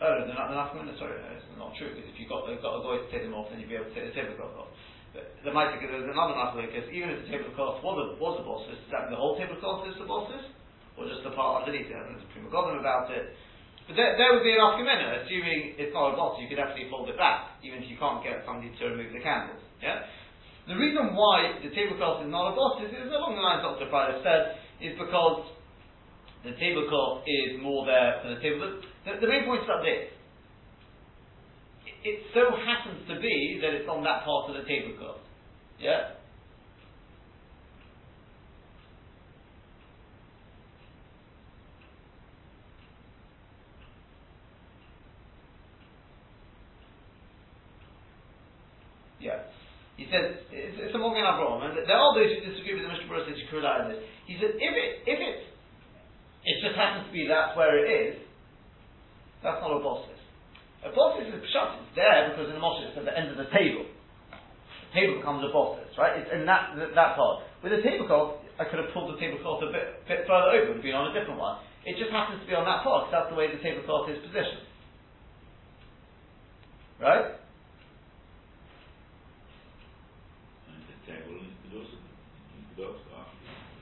Oh, 0.00 0.24
they're 0.24 0.34
not, 0.34 0.48
they're 0.48 0.56
not 0.56 0.98
sorry, 0.98 1.20
no, 1.20 1.30
it's 1.36 1.44
not 1.60 1.76
true, 1.76 1.92
because 1.92 2.08
if 2.08 2.16
you've 2.16 2.32
got, 2.32 2.48
you've 2.48 2.64
got 2.64 2.80
a 2.80 2.82
guy 2.82 3.04
to 3.04 3.08
take 3.12 3.22
them 3.22 3.36
off, 3.36 3.52
then 3.52 3.60
you'd 3.60 3.68
be 3.68 3.76
able 3.76 3.92
to 3.92 3.94
take 3.94 4.08
the 4.08 4.16
tablecloth 4.16 4.66
off. 4.66 4.72
There 5.10 5.50
might 5.50 5.74
be, 5.74 5.90
there's 5.90 6.06
another 6.06 6.38
because 6.62 6.86
even 6.94 7.10
if 7.10 7.26
the 7.26 7.34
tablecloth 7.34 7.82
was 7.82 7.96
a, 7.98 8.06
was 8.22 8.38
a 8.38 8.44
bosses, 8.46 8.78
does 8.86 8.90
that 8.94 9.10
the 9.10 9.18
whole 9.18 9.34
tablecloth 9.34 9.88
is 9.90 9.98
the 9.98 10.06
bosses? 10.06 10.46
Or 10.94 11.08
just 11.08 11.26
the 11.26 11.34
part 11.34 11.66
underneath 11.66 11.90
it? 11.90 11.96
And 11.96 12.14
there's 12.14 12.22
a 12.22 12.30
prima 12.30 12.52
about 12.52 13.10
it. 13.10 13.34
But 13.90 13.98
there, 13.98 14.14
there 14.14 14.30
would 14.36 14.46
be 14.46 14.54
an 14.54 14.62
argument, 14.62 15.02
assuming 15.26 15.74
it's 15.74 15.90
not 15.90 16.14
a 16.14 16.14
boss, 16.14 16.38
you 16.38 16.46
could 16.46 16.62
actually 16.62 16.86
fold 16.86 17.10
it 17.10 17.18
back, 17.18 17.58
even 17.66 17.82
if 17.82 17.90
you 17.90 17.98
can't 17.98 18.22
get 18.22 18.46
somebody 18.46 18.70
to 18.70 18.82
remove 18.86 19.10
the 19.10 19.18
candles. 19.18 19.58
Yeah? 19.82 20.06
The 20.70 20.78
reason 20.78 21.18
why 21.18 21.58
the 21.58 21.74
tablecloth 21.74 22.22
is 22.22 22.30
not 22.30 22.52
a 22.52 22.54
boss 22.54 22.78
is, 22.86 22.94
is 22.94 23.10
along 23.10 23.34
the 23.34 23.42
lines 23.42 23.66
Dr. 23.66 23.90
Pryor 23.90 24.22
said, 24.22 24.62
is 24.78 24.94
because 24.94 25.50
the 26.46 26.54
tablecloth 26.54 27.26
is 27.26 27.58
more 27.58 27.82
there 27.82 28.22
for 28.22 28.30
the 28.36 28.38
table. 28.38 28.78
The, 29.02 29.18
the 29.18 29.26
main 29.26 29.50
point 29.50 29.64
is 29.64 29.66
about 29.66 29.82
this. 29.82 30.19
It, 32.02 32.22
so 32.32 32.56
happens 32.64 33.06
to 33.08 33.20
be 33.20 33.58
that 33.60 33.74
it's 33.74 33.88
on 33.88 34.02
that 34.04 34.24
part 34.24 34.48
of 34.48 34.56
the 34.56 34.64
tablecloth. 34.64 35.20
Yeah? 35.78 36.16
Yeah. 49.20 49.44
He 49.96 50.08
says, 50.08 50.40
it's, 50.50 50.94
a 50.94 50.98
Magen 50.98 51.28
Avraham, 51.28 51.60
and 51.60 51.76
there 51.76 51.96
are 51.96 52.14
those 52.16 52.32
who 52.32 52.40
disagree 52.48 52.72
with 52.72 52.84
the 52.84 52.88
Mishnah 52.88 53.04
Berurah 53.04 53.28
says 53.28 53.36
you 53.36 53.48
could 53.52 53.64
this. 53.92 54.00
He 54.24 54.40
said, 54.40 54.56
if 54.56 54.72
it, 54.72 55.04
if 55.04 55.20
it, 55.20 55.36
it 56.48 56.56
just 56.64 56.76
happens 56.76 57.06
to 57.06 57.12
be 57.12 57.28
that's 57.28 57.52
where 57.56 57.76
it 57.76 57.88
is, 58.08 58.16
that's 59.44 59.60
not 59.60 59.76
a 59.76 59.84
bosses. 59.84 60.19
A 60.80 60.88
bosses 60.96 61.28
is 61.28 61.44
pshat, 61.52 61.76
it's 61.76 61.92
there 61.92 62.32
because 62.32 62.48
in 62.48 62.56
the 62.56 62.64
Moshe 62.64 62.88
it's 62.88 62.96
at 62.96 63.04
the 63.04 63.12
end 63.12 63.28
of 63.28 63.36
the 63.36 63.48
table. 63.52 63.84
The 64.90 64.92
table 64.96 65.20
becomes 65.20 65.44
a 65.44 65.52
bosses, 65.52 65.92
right? 66.00 66.16
It's 66.16 66.32
in 66.32 66.48
that, 66.48 66.72
that, 66.76 67.16
part. 67.16 67.44
With 67.60 67.76
a 67.76 67.84
tablecloth, 67.84 68.40
I 68.56 68.64
could 68.64 68.80
have 68.80 68.88
pulled 68.96 69.12
the 69.12 69.20
tablecloth 69.20 69.60
a 69.60 69.70
bit, 69.70 70.08
bit 70.08 70.24
further 70.24 70.56
over, 70.56 70.72
and 70.72 70.80
been 70.80 70.96
on 70.96 71.12
a 71.12 71.14
different 71.14 71.38
one. 71.38 71.60
It 71.84 72.00
just 72.00 72.10
happens 72.10 72.40
to 72.40 72.48
be 72.48 72.56
on 72.56 72.64
that 72.64 72.80
part, 72.80 73.06
because 73.06 73.12
that's 73.12 73.30
the 73.32 73.36
way 73.36 73.52
the 73.52 73.60
tablecloth 73.60 74.08
is 74.08 74.18
positioned. 74.24 74.64
Right? 76.96 77.40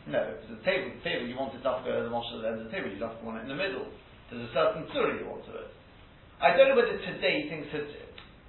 No, 0.09 0.25
because 0.25 0.57
the 0.57 0.65
table, 0.65 0.89
the 0.89 1.05
table 1.05 1.29
you 1.29 1.37
want 1.37 1.53
it 1.53 1.61
to 1.61 1.69
at 1.69 1.85
the 1.85 2.09
Moshe 2.09 2.33
at 2.33 2.41
the 2.41 2.49
end 2.49 2.59
of 2.65 2.67
the 2.67 2.73
table, 2.73 2.89
you 2.89 2.97
don't 2.97 3.21
want 3.21 3.39
it 3.39 3.45
in 3.45 3.53
the 3.53 3.61
middle. 3.61 3.85
There's 4.33 4.49
a 4.49 4.53
certain 4.57 4.89
theory 4.89 5.21
you 5.21 5.29
want 5.29 5.45
to 5.47 5.53
it. 5.53 5.71
I 6.39 6.55
don't 6.55 6.71
know 6.71 6.79
whether 6.79 6.95
today 7.03 7.51
things 7.51 7.67
have, 7.75 7.91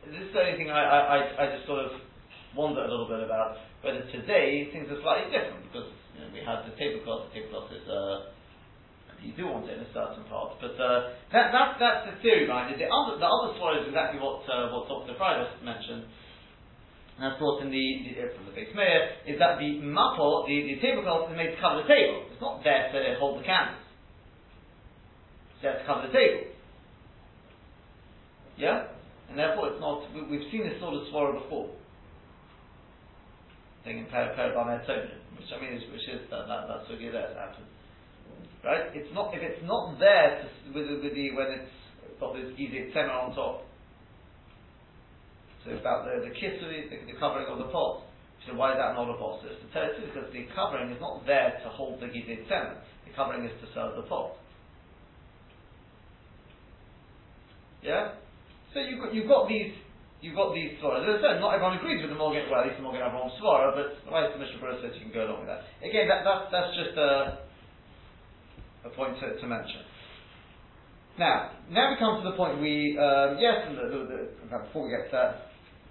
this 0.05 0.22
is 0.22 0.29
the 0.29 0.39
only 0.46 0.62
thing 0.62 0.69
I, 0.69 0.77
I, 0.77 1.17
I, 1.41 1.43
just 1.58 1.65
sort 1.65 1.89
of 1.89 1.98
wonder 2.53 2.86
a 2.86 2.89
little 2.89 3.10
bit 3.10 3.25
about, 3.25 3.58
whether 3.81 4.05
today 4.13 4.69
things 4.69 4.86
are 4.93 5.01
slightly 5.01 5.34
different, 5.34 5.65
because 5.65 5.89
you 6.13 6.22
know, 6.22 6.29
we 6.29 6.46
have 6.46 6.69
the 6.69 6.74
tablecloth, 6.77 7.34
the 7.34 7.41
tablecloth 7.41 7.74
is, 7.74 7.81
uh, 7.89 8.29
you 9.25 9.34
do 9.34 9.50
want 9.50 9.65
it 9.65 9.81
in 9.81 9.89
a 9.89 9.89
certain 9.89 10.22
part, 10.29 10.62
but 10.62 10.77
uh, 10.77 11.17
that, 11.34 11.50
that, 11.50 11.81
that's 11.81 12.13
the 12.13 12.15
theory 12.22 12.46
behind 12.46 12.69
it. 12.69 12.77
The 12.77 12.93
other, 12.93 13.17
the 13.17 13.25
other 13.25 13.58
story 13.58 13.81
is 13.81 13.89
exactly 13.89 14.22
what, 14.22 14.46
uh, 14.46 14.69
what 14.69 14.86
Dr. 14.86 15.17
Friday 15.17 15.50
mentioned, 15.65 16.05
and 17.17 17.25
that's 17.25 17.41
brought 17.41 17.65
in 17.65 17.74
the, 17.74 17.86
the 18.05 18.12
uh, 18.22 18.29
from 18.38 18.46
the 18.48 18.53
Beis 18.53 18.69
Meir, 18.77 19.17
is 19.25 19.41
that 19.41 19.58
the 19.58 19.81
mapo, 19.81 20.46
the, 20.46 20.55
the 20.62 20.77
tablecloth 20.77 21.34
is 21.34 21.36
made 21.36 21.58
to 21.58 21.60
cover 21.60 21.81
the 21.81 21.89
table. 21.89 22.29
It's 22.29 22.38
not 22.38 22.62
there 22.62 22.93
to 22.93 23.17
hold 23.17 23.41
the 23.41 23.46
candles. 23.50 23.81
It's 25.58 25.65
there 25.65 25.81
to 25.81 25.86
cover 25.89 26.05
the 26.05 26.13
table. 26.13 26.49
Yeah? 28.60 28.92
And 29.30 29.39
therefore 29.39 29.72
it's 29.72 29.82
not, 29.82 30.04
we, 30.12 30.44
have 30.44 30.48
seen 30.51 30.68
this 30.68 30.80
sort 30.84 30.94
of 30.94 31.08
swara 31.08 31.39
before. 31.39 31.72
Thing 33.88 34.00
in 34.00 34.06
Paraban 34.12 34.84
which 35.39 35.48
I 35.56 35.58
mean 35.63 35.80
is, 35.80 35.84
which 35.96 36.04
is 36.12 36.28
that, 36.30 36.51
that, 36.51 36.68
that's 36.68 36.84
what 36.92 37.00
there, 37.00 37.32
it 37.32 37.39
happens. 37.39 37.72
Right? 38.60 38.92
It's 38.92 39.08
not, 39.16 39.32
if 39.32 39.39
it's 39.39 39.63
not 39.63 39.96
there 39.98 40.44
to, 40.44 40.46
with, 40.75 40.92
with 41.00 41.16
the, 41.16 41.32
when 41.32 41.63
it's 41.63 41.72
got 42.20 42.36
this 42.36 42.51
easy 42.60 42.92
on 42.92 43.34
top, 43.34 43.63
so 45.63 45.72
about 45.72 46.04
the, 46.04 46.28
the 46.28 46.36
kisui, 46.36 46.92
the, 46.92 47.13
the 47.13 47.18
covering 47.20 47.48
of 47.48 47.58
the 47.58 47.72
pot. 47.72 48.04
So 48.48 48.56
why 48.56 48.72
is 48.72 48.78
that 48.80 48.96
not 48.96 49.12
a 49.12 49.20
bosses? 49.20 49.56
To 49.60 49.68
tell 49.72 49.88
you 49.92 50.08
because 50.08 50.32
the 50.32 50.48
covering 50.56 50.92
is 50.92 51.00
not 51.01 51.25
there 51.25 51.60
to 51.63 51.70
hold 51.70 52.00
the 52.00 52.08
gizid 52.08 52.48
semen. 52.48 52.80
The 53.08 53.12
covering 53.16 53.44
is 53.46 53.51
to 53.62 53.68
serve 53.75 53.96
the 53.96 54.04
pot. 54.04 54.32
Yeah? 57.84 58.16
So 58.74 58.80
you've 58.80 59.02
got, 59.02 59.14
you've 59.14 59.28
got 59.28 59.48
these 59.50 59.74
you've 60.22 60.36
got 60.36 60.54
these 60.54 60.76
svaras. 60.80 61.08
As 61.08 61.20
I 61.20 61.22
said, 61.24 61.36
not 61.40 61.56
everyone 61.56 61.80
agrees 61.80 62.02
with 62.04 62.12
the 62.12 62.20
Magen, 62.20 62.52
well, 62.52 62.62
at 62.62 62.68
least 62.68 62.78
the 62.78 62.84
Magen 62.84 63.02
Avraham 63.02 63.32
svara, 63.40 63.72
but 63.72 64.04
the 64.04 64.12
way 64.12 64.28
the 64.28 64.40
Mishnah 64.40 64.60
Berurah 64.60 64.82
says 64.84 64.92
you 65.00 65.08
can 65.08 65.16
go 65.16 65.26
along 65.26 65.48
with 65.48 65.52
that. 65.52 65.64
Again, 65.80 66.12
that, 66.12 66.28
that, 66.28 66.52
that's 66.52 66.76
just 66.76 66.96
a, 67.00 67.40
a 68.84 68.90
point 68.96 69.16
to, 69.24 69.40
to 69.40 69.46
mention. 69.48 69.80
Now, 71.18 71.52
now 71.72 71.92
we 71.92 72.00
come 72.00 72.24
to 72.24 72.30
the 72.30 72.36
point 72.36 72.60
we, 72.62 72.96
um, 73.00 73.40
yes, 73.40 73.68
the, 73.68 73.76
the, 73.76 74.00
the, 74.08 74.58
before 74.60 74.88
we 74.88 74.92
get 74.92 75.12
to 75.12 75.16
that, 75.16 75.32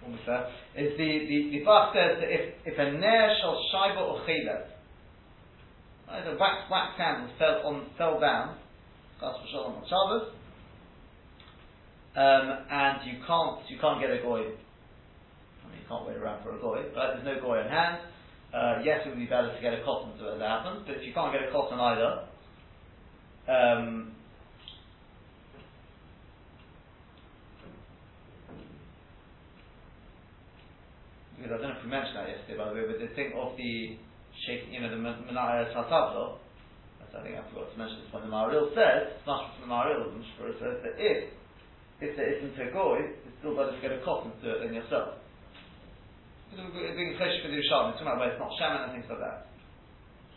almost 0.05 0.25
there, 0.25 0.49
is 0.77 0.97
the, 0.97 1.11
the, 1.29 1.39
the 1.53 1.61
Bach 1.65 1.93
says 1.93 2.21
that 2.21 2.29
if, 2.29 2.55
if 2.65 2.77
a 2.79 2.97
ner 2.97 3.37
shall 3.41 3.57
shaiba 3.73 4.01
or 4.01 4.25
chilet, 4.25 4.73
right, 6.09 6.25
a 6.25 6.37
wax, 6.37 6.69
wax 6.71 6.97
candle 6.97 7.29
fell, 7.39 7.61
on, 7.65 7.89
fell 7.97 8.21
down, 8.21 8.57
Chas 9.21 9.35
on 9.53 9.83
Shabbos, 9.85 10.33
um, 12.19 12.67
and 12.67 12.99
you 13.07 13.23
can't, 13.23 13.63
you 13.71 13.79
can't 13.79 14.01
get 14.01 14.11
a 14.11 14.19
goy, 14.19 14.43
I 14.43 15.65
mean, 15.71 15.79
you 15.79 15.87
can't 15.89 16.03
wait 16.03 16.17
around 16.17 16.43
for 16.43 16.57
a 16.57 16.61
goy, 16.61 16.83
right, 16.97 17.15
there's 17.15 17.25
no 17.25 17.41
goy 17.41 17.63
on 17.63 17.71
hand, 17.71 18.03
uh, 18.53 18.83
yes, 18.83 19.07
it 19.07 19.11
would 19.11 19.19
be 19.19 19.31
better 19.31 19.55
to 19.55 19.63
get 19.63 19.73
a 19.75 19.85
cotton 19.85 20.11
so 20.19 20.35
that 20.35 20.43
happens, 20.43 20.83
but 20.85 20.97
if 20.97 21.07
you 21.07 21.15
can't 21.15 21.33
get 21.33 21.47
a 21.47 21.53
cotton 21.53 21.79
either, 21.79 22.27
um, 23.47 24.13
because 31.37 31.55
I 31.55 31.63
don't 31.63 31.71
know 31.71 31.79
if 31.79 31.85
we 31.85 31.91
mentioned 31.91 32.19
that 32.19 32.29
yesterday, 32.29 32.59
by 32.59 32.69
the 32.69 32.75
way, 32.75 32.85
but 32.91 32.99
the 32.99 33.15
thing 33.15 33.31
of 33.39 33.55
the 33.55 33.95
shaking, 34.43 34.75
you 34.75 34.83
know, 34.83 34.91
the 34.91 34.99
Menaya 34.99 35.71
Tatavlo, 35.71 36.43
I 37.15 37.23
think 37.23 37.39
I 37.39 37.47
forgot 37.49 37.73
to 37.73 37.79
mention 37.79 38.03
this 38.03 38.11
point, 38.11 38.27
the 38.27 38.31
Maril 38.31 38.75
says, 38.75 39.17
not 39.27 39.55
from 39.55 39.71
the 39.71 39.71
Maril, 39.71 40.13
Mishpura 40.13 40.53
says 40.59 40.83
that 40.83 40.99
if, 40.99 41.31
if 42.01 42.15
there 42.17 42.31
isn't 42.31 42.55
a 42.59 42.71
goy, 42.71 43.03
it's 43.03 43.37
still 43.43 43.59
better 43.59 43.75
to 43.75 43.83
get 43.83 43.91
a 43.91 44.01
cotton 44.07 44.31
to 44.43 44.47
it 44.55 44.59
than 44.63 44.75
yourself. 44.75 45.19
It's 46.55 46.97
being 46.97 47.15
fresh 47.19 47.35
for 47.43 47.51
the 47.51 47.59
Yerushalmi, 47.59 47.93
it's 47.93 48.01
talking 48.01 48.19
where 48.19 48.33
it's 48.33 48.41
not 48.41 48.55
shaman 48.57 48.89
and 48.89 48.93
things 48.95 49.11
like 49.11 49.21
that. 49.21 49.51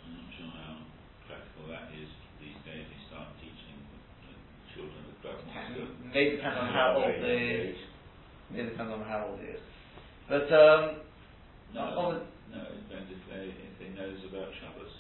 I'm 0.04 0.18
not 0.18 0.30
sure 0.36 0.52
how 0.52 0.84
practical 1.30 1.70
that 1.72 1.88
is 1.96 2.10
these 2.42 2.58
days. 2.68 2.84
They 2.84 3.02
start 3.08 3.32
teaching 3.40 3.78
the 4.26 4.34
children 4.74 5.02
the 5.08 5.22
Maybe 6.12 6.36
depends 6.36 6.58
on 6.60 6.70
how 6.74 7.00
old 7.00 7.16
they. 7.22 7.78
Maybe 8.52 8.76
depends 8.76 8.92
on 8.92 9.06
how 9.08 9.32
old 9.32 9.40
he 9.40 9.56
is. 9.56 9.64
But 10.28 10.50
um, 10.52 11.00
no, 11.72 12.20
no, 12.52 12.60
it 12.68 12.82
depends 12.90 13.08
if 13.08 13.22
they 13.32 13.54
if 13.56 13.74
they 13.80 13.90
knows 13.96 14.20
about 14.28 14.52
Shabbos. 14.60 14.92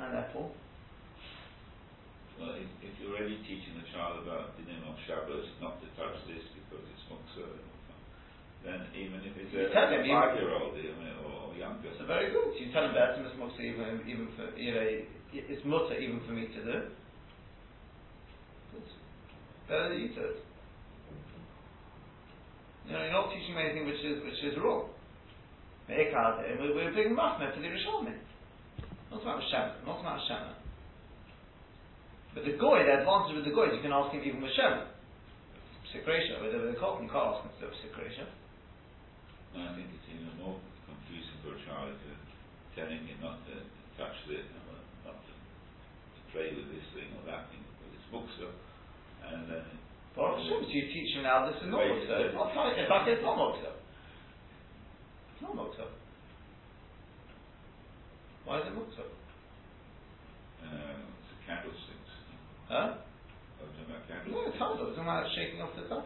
And 0.00 0.16
therefore. 0.16 0.50
Well, 2.38 2.54
if, 2.54 2.70
if, 2.86 2.94
you're 3.02 3.18
already 3.18 3.42
teaching 3.42 3.74
the 3.74 3.86
child 3.90 4.22
about 4.22 4.54
the 4.54 4.62
name 4.62 4.86
of 4.86 4.94
Shabbos, 5.10 5.42
not 5.58 5.82
to 5.82 5.86
touch 5.98 6.14
this 6.30 6.42
because 6.54 6.86
it's 6.86 7.04
muksa, 7.10 7.50
then 8.62 8.86
even 8.94 9.26
if 9.26 9.34
it's 9.34 9.50
a, 9.58 9.66
a 9.66 9.74
five-year-old 9.74 10.78
or, 10.78 11.34
or 11.34 11.50
younger. 11.58 11.90
So 11.98 12.06
very 12.06 12.30
good. 12.30 12.54
You 12.54 12.70
tell 12.70 12.86
him 12.86 12.94
that 12.94 13.18
it's 13.18 13.34
muksa 13.34 13.58
even 13.58 14.06
even 14.06 14.30
for 14.38 14.54
you 14.54 14.70
know 14.70 14.86
it's 15.34 15.64
mutter 15.66 15.98
even 15.98 16.22
for 16.26 16.32
me 16.32 16.46
to 16.46 16.60
do. 16.62 16.78
Good. 18.70 18.88
Better 19.66 19.90
that 19.90 19.98
you 19.98 20.14
do 20.14 20.22
it. 20.22 20.38
You 22.86 22.94
know, 22.94 23.02
you're 23.02 23.12
not 23.12 23.34
teaching 23.34 23.52
me 23.58 23.66
anything 23.66 23.84
which 23.84 24.00
is 24.00 24.22
which 24.22 24.40
is 24.46 24.54
wrong. 24.62 24.94
We're, 25.88 26.74
we're 26.74 27.10
machmer 27.10 27.54
to 27.54 27.60
the 27.60 27.68
Rishonim. 27.68 28.16
Not 29.10 29.22
about 29.22 29.42
Shema, 29.50 29.72
not 29.86 30.00
about 30.00 30.20
Shema. 30.28 30.67
But 32.34 32.44
the 32.44 32.54
goy, 32.60 32.84
the 32.84 33.02
advantage 33.02 33.34
with 33.34 33.46
the 33.48 33.54
goy, 33.54 33.72
you 33.72 33.80
can 33.80 33.92
ask 33.92 34.12
him 34.12 34.22
even 34.24 34.42
with 34.42 34.52
Shema. 34.52 34.88
Psikresha, 35.88 36.42
with 36.44 36.52
the 36.52 36.76
cotton, 36.76 37.08
you 37.08 37.12
can't 37.12 37.32
ask 37.32 37.44
him 37.44 37.50
to 37.50 37.60
do 37.64 37.68
Psikresha. 37.80 38.28
No, 39.56 39.64
I 39.64 39.72
think 39.74 39.88
it's 39.88 40.08
even 40.12 40.32
more 40.36 40.60
confusing 40.84 41.38
for 41.40 41.56
a 41.56 41.60
child 41.64 41.96
to 41.96 42.10
telling 42.76 43.02
him 43.08 43.18
not 43.24 43.40
to 43.48 43.64
touch 43.96 44.14
this, 44.28 44.44
not 45.02 45.16
to, 45.18 45.32
to 45.32 46.20
play 46.30 46.52
with 46.52 46.68
this 46.70 46.84
thing 46.94 47.10
or 47.16 47.24
that 47.26 47.48
thing, 47.50 47.64
because 47.64 47.90
it's 47.96 48.08
muksa, 48.12 48.48
and 49.24 49.48
then 49.50 49.66
Hashem, 50.18 50.50
so 50.50 50.66
you 50.66 50.82
teach 50.90 51.14
him 51.14 51.22
now 51.22 51.46
this 51.46 51.54
is 51.62 51.70
not 51.70 51.78
Moksa. 51.78 52.26
It's 52.26 52.34
not 52.34 52.50
in 52.74 52.86
fact 52.90 53.06
it's 53.06 53.22
not 53.22 53.38
Moksa. 53.38 53.70
It's 55.30 55.42
not 55.42 55.54
Moksa. 55.54 55.86
Why 58.44 58.58
is 58.58 58.66
it 58.66 58.74
Moksa? 58.74 59.06
Uh, 60.58 60.98
it's 60.98 61.30
a 61.30 61.46
candlesticks. 61.46 61.87
Huh? 62.68 63.00
Oh, 63.00 63.64
talking 63.64 63.88
about 63.88 64.04
candlesticks. 64.04 64.32
No, 64.32 64.44
it's 64.44 64.60
Tazla. 64.60 64.92
It's 64.92 65.00
about 65.00 65.24
shaking 65.32 65.64
off 65.64 65.72
the 65.72 65.88
sh- 65.88 65.96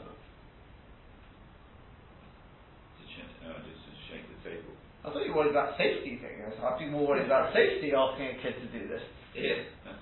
uh, 3.43 3.59
just 3.67 3.83
to 3.83 3.91
shake 4.07 4.25
the 4.31 4.39
table. 4.47 4.73
I 5.03 5.11
thought 5.11 5.27
you 5.27 5.35
were 5.35 5.43
worried 5.43 5.59
about 5.59 5.75
safety 5.75 6.23
thing. 6.23 6.47
I'd 6.47 6.79
be 6.79 6.87
more 6.87 7.03
worried 7.03 7.27
about 7.27 7.51
safety 7.51 7.91
asking 7.91 8.27
a 8.31 8.37
kid 8.39 8.55
to 8.63 8.69
do 8.71 8.87
this. 8.89 9.03
Yeah. 9.35 9.67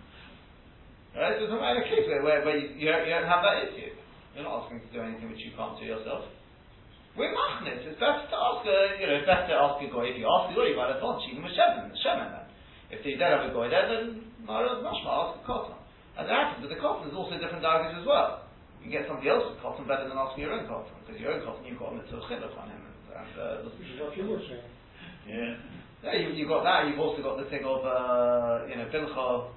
Right? 1.10 1.34
So 1.42 1.50
it's 1.50 1.50
not 1.50 1.58
a 1.66 1.82
case 1.90 2.06
where, 2.06 2.22
where, 2.22 2.38
where 2.46 2.54
you, 2.54 2.70
you, 2.78 2.86
don't, 2.86 3.02
you 3.02 3.10
don't 3.10 3.26
have 3.26 3.42
that 3.42 3.66
issue. 3.66 3.98
You're 4.38 4.46
not 4.46 4.62
asking 4.62 4.86
to 4.86 4.90
do 4.94 5.02
anything 5.02 5.26
which 5.26 5.42
you 5.42 5.50
can't 5.58 5.74
do 5.74 5.82
yourself. 5.82 6.22
We're 7.18 7.34
machnis. 7.34 7.82
It's 7.82 7.98
better 7.98 8.22
to 8.30 8.38
ask 8.38 8.62
a, 8.62 8.78
you 9.02 9.10
know, 9.10 9.18
it's 9.18 9.26
better 9.26 9.50
to 9.50 9.58
ask 9.58 9.82
a 9.82 9.90
goy. 9.90 10.14
If 10.14 10.22
you 10.22 10.30
ask 10.30 10.46
a 10.46 10.54
goy, 10.54 10.70
you 10.70 10.78
might 10.78 10.94
have 10.94 11.02
advance 11.02 11.26
even 11.26 11.42
with 11.42 11.58
shemen, 11.58 11.90
shemen 11.98 12.30
then. 12.30 12.46
If 12.94 13.02
you 13.02 13.18
don't 13.18 13.42
have 13.42 13.50
a 13.50 13.54
goy 13.54 13.66
there, 13.66 13.90
then 13.90 14.30
Mara's 14.46 14.86
mashma, 14.86 15.10
ask 15.10 15.42
a 15.42 15.46
cotton. 15.50 15.79
And 16.20 16.28
that 16.28 16.36
happens, 16.36 16.60
but 16.60 16.68
the 16.68 16.76
cotton 16.76 17.08
is 17.08 17.16
also 17.16 17.40
different 17.40 17.64
diagrams 17.64 17.96
as 17.96 18.04
well. 18.04 18.44
You 18.84 18.92
get 18.92 19.08
somebody 19.08 19.32
else's 19.32 19.56
cotton 19.64 19.88
better 19.88 20.04
than 20.04 20.20
asking 20.20 20.44
your 20.44 20.52
own 20.52 20.68
cotton, 20.68 20.92
because 21.00 21.16
your 21.16 21.32
own 21.32 21.40
cotton 21.48 21.64
you've 21.64 21.80
got 21.80 21.92
a 21.92 21.96
mitzvah 21.96 22.20
chiluk 22.28 22.52
on 22.60 22.68
him. 22.68 22.84
And, 22.84 22.92
and 23.08 23.32
uh, 23.40 23.72
Which 23.72 23.88
is 23.88 23.96
what 23.96 24.12
you 24.12 24.28
were 24.28 24.44
saying. 24.44 24.68
Yeah. 25.24 25.56
Yeah, 26.04 26.16
you, 26.20 26.36
you've 26.36 26.52
got 26.52 26.64
that, 26.68 26.92
you've 26.92 27.00
also 27.00 27.24
got 27.24 27.40
the 27.40 27.48
thing 27.48 27.64
of, 27.64 27.80
uh, 27.84 28.68
you 28.68 28.76
know, 28.76 28.88
Bilcha, 28.92 29.48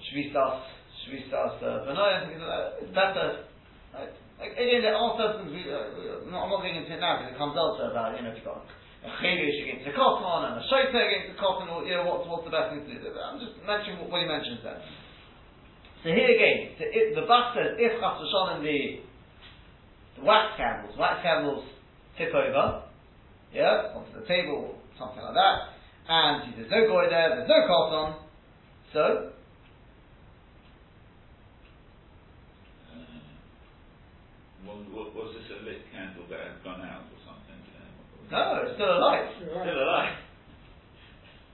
Shvistas, 0.00 0.56
Shvistas 1.04 1.60
uh, 1.60 1.84
Benoim, 1.84 2.32
it's 2.80 2.92
better. 2.96 3.44
Right? 3.92 4.12
Like, 4.40 4.52
again, 4.52 4.80
there 4.80 4.96
are 4.96 5.12
certain 5.20 5.52
uh, 5.52 6.24
I'm 6.24 6.32
not 6.32 6.60
going 6.60 6.76
into 6.76 6.92
it 6.92 7.00
now 7.00 7.20
because 7.20 7.36
it 7.36 7.38
comes 7.38 7.56
elsewhere 7.56 7.92
about, 7.92 8.16
you 8.16 8.24
know, 8.24 8.32
if 8.32 8.40
you've 8.40 8.48
got 8.48 8.64
a 9.04 9.10
Chedesh 9.20 9.58
against 9.68 9.84
a 9.84 9.92
cotton 9.92 10.48
and 10.48 10.56
a 10.56 10.64
Shaita 10.64 10.96
against 10.96 11.36
a 11.36 11.44
or, 11.44 11.84
you 11.84 11.92
know, 11.92 12.08
what's, 12.08 12.24
what's 12.24 12.44
the 12.48 12.54
best 12.54 12.72
thing 12.72 12.88
to 12.88 13.04
do? 13.04 13.12
I'm 13.12 13.36
just 13.36 13.60
mentioning 13.68 14.00
what, 14.00 14.08
what 14.08 14.24
he 14.24 14.28
mentions 14.28 14.64
there. 14.64 14.80
So 16.00 16.08
here 16.08 16.32
again, 16.32 16.76
so 16.80 16.84
it, 16.88 17.14
the 17.14 17.28
Bach 17.28 17.52
says, 17.52 17.76
if 17.76 18.00
Chas 18.00 18.20
in 18.56 18.64
the, 18.64 18.80
the 20.20 20.24
wax 20.24 20.56
candles, 20.56 20.96
wax 20.96 21.20
candles 21.20 21.64
tip 22.16 22.32
over, 22.32 22.88
yeah, 23.52 23.92
onto 23.92 24.12
the 24.20 24.26
table, 24.26 24.76
something 24.98 25.20
like 25.20 25.36
that, 25.36 25.56
and 26.08 26.56
there's 26.56 26.70
no 26.70 26.88
goy 26.88 27.08
there, 27.08 27.36
there's 27.36 27.48
no 27.48 27.60
cotton, 27.68 28.20
so 28.92 29.00
uh, 32.88 33.04
Was, 34.64 35.12
was 35.12 35.36
this 35.36 35.48
a 35.56 35.64
lit 35.64 35.84
candle 35.92 36.24
that 36.30 36.40
had 36.40 36.64
gone 36.64 36.80
out? 36.80 37.03
No, 38.30 38.62
it's 38.64 38.74
still 38.74 38.96
alive. 38.98 39.28
Still 39.38 39.82
alive. 39.84 40.14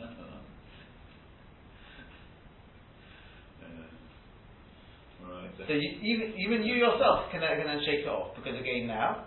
Uh, 0.00 0.04
right. 5.28 5.50
So 5.66 5.72
you, 5.74 5.90
even 6.02 6.34
even 6.38 6.64
you 6.66 6.74
yourself 6.74 7.30
can, 7.30 7.40
can 7.40 7.66
then 7.66 7.80
shake 7.84 8.00
it 8.00 8.08
off 8.08 8.34
because 8.36 8.58
again 8.60 8.86
now. 8.86 9.24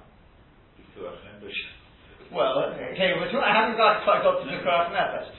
Well, 2.33 2.65
okay, 2.73 3.13
but 3.19 3.29
I 3.37 3.53
haven't 3.53 3.77
got, 3.77 4.03
quite 4.03 4.23
got 4.23 4.39
to 4.41 4.45
the 4.49 4.57
Kurach 4.65 4.89
Nefesh. 4.89 5.29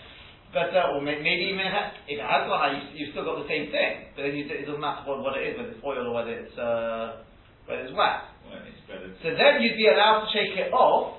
But, 0.54 0.70
uh, 0.76 0.92
or 0.94 1.00
may- 1.02 1.18
maybe 1.18 1.50
even 1.50 1.58
if 1.58 1.66
it 1.66 1.72
ha- 1.74 1.92
if 2.06 2.18
it 2.18 2.22
has 2.22 2.46
gone 2.46 2.62
out, 2.62 2.70
you, 2.78 2.82
you've 2.94 3.10
still 3.10 3.24
got 3.26 3.42
the 3.42 3.48
same 3.50 3.72
thing. 3.74 4.14
But 4.14 4.22
then 4.30 4.36
you, 4.38 4.46
it 4.46 4.62
doesn't 4.66 4.78
matter 4.80 5.02
what, 5.02 5.18
what 5.26 5.34
it 5.36 5.42
is, 5.50 5.58
whether 5.58 5.70
it's 5.74 5.82
oil 5.82 6.06
or 6.06 6.14
whether 6.14 6.30
it's, 6.30 6.54
uh, 6.54 7.26
whether 7.66 7.82
it's 7.82 7.90
wax. 7.98 8.30
Well, 8.46 8.62
it's 8.62 8.78
So 9.26 9.34
then 9.34 9.58
you'd 9.62 9.74
be 9.74 9.90
allowed 9.90 10.22
to 10.26 10.28
shake 10.30 10.54
it 10.54 10.70
off. 10.70 11.13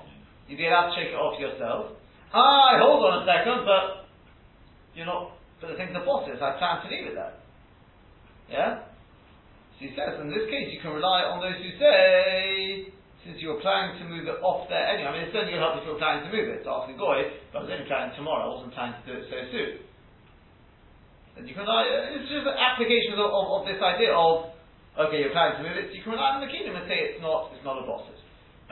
You'd 0.48 0.62
be 0.62 0.66
allowed 0.66 0.94
to 0.94 0.94
shake 0.94 1.10
it 1.10 1.18
off 1.18 1.38
yourself. 1.38 1.98
Ah, 2.32 2.78
hold 2.78 3.02
on 3.06 3.22
a 3.22 3.24
second, 3.26 3.66
but 3.66 4.06
you're 4.94 5.06
not, 5.06 5.34
but 5.60 5.74
the 5.74 5.76
thing's 5.76 5.94
a 5.94 6.02
bosses, 6.02 6.38
I 6.38 6.58
plan 6.58 6.82
to 6.82 6.88
leave 6.90 7.10
it 7.10 7.14
there. 7.14 7.34
Yeah? 8.50 8.70
So 9.76 9.80
he 9.84 9.90
says, 9.92 10.22
in 10.22 10.30
this 10.30 10.46
case, 10.48 10.70
you 10.70 10.80
can 10.80 10.94
rely 10.94 11.26
on 11.26 11.42
those 11.42 11.58
who 11.58 11.70
say, 11.76 12.88
since 13.26 13.42
you're 13.42 13.58
planning 13.58 13.98
to 13.98 14.04
move 14.06 14.30
it 14.30 14.38
off 14.40 14.70
there 14.70 14.86
anyway, 14.86 15.10
I 15.10 15.12
mean, 15.12 15.24
it's 15.26 15.34
only 15.34 15.50
going 15.50 15.60
to 15.60 15.66
help 15.66 15.82
if 15.82 15.84
you're 15.84 15.98
planning 15.98 16.30
to 16.30 16.32
move 16.32 16.46
it. 16.46 16.62
So 16.62 16.70
ask 16.70 16.86
the 16.86 16.96
Goy, 16.96 17.26
but 17.50 17.58
I 17.58 17.62
was 17.66 17.72
only 17.74 17.88
planning 17.90 18.14
tomorrow, 18.14 18.46
I 18.46 18.50
wasn't 18.54 18.72
planning 18.72 18.96
to 19.02 19.06
do 19.06 19.14
it 19.18 19.26
so 19.26 19.38
soon. 19.50 19.72
And 21.36 21.42
you 21.44 21.52
can 21.52 21.68
rely, 21.68 21.84
it's 22.16 22.30
just 22.32 22.48
an 22.48 22.56
application 22.56 23.18
of, 23.18 23.28
of, 23.28 23.44
of 23.60 23.62
this 23.68 23.82
idea 23.82 24.14
of, 24.14 24.56
okay, 24.96 25.20
you're 25.20 25.34
planning 25.36 25.60
to 25.60 25.64
move 25.68 25.76
it, 25.76 25.90
so 25.90 25.92
you 25.92 26.04
can 26.06 26.16
rely 26.16 26.38
on 26.38 26.40
the 26.40 26.48
kingdom 26.48 26.80
and 26.80 26.88
say 26.88 26.96
it's 27.12 27.20
not, 27.20 27.52
it's 27.52 27.66
not 27.66 27.76
a 27.76 27.84
bosses. 27.84 28.16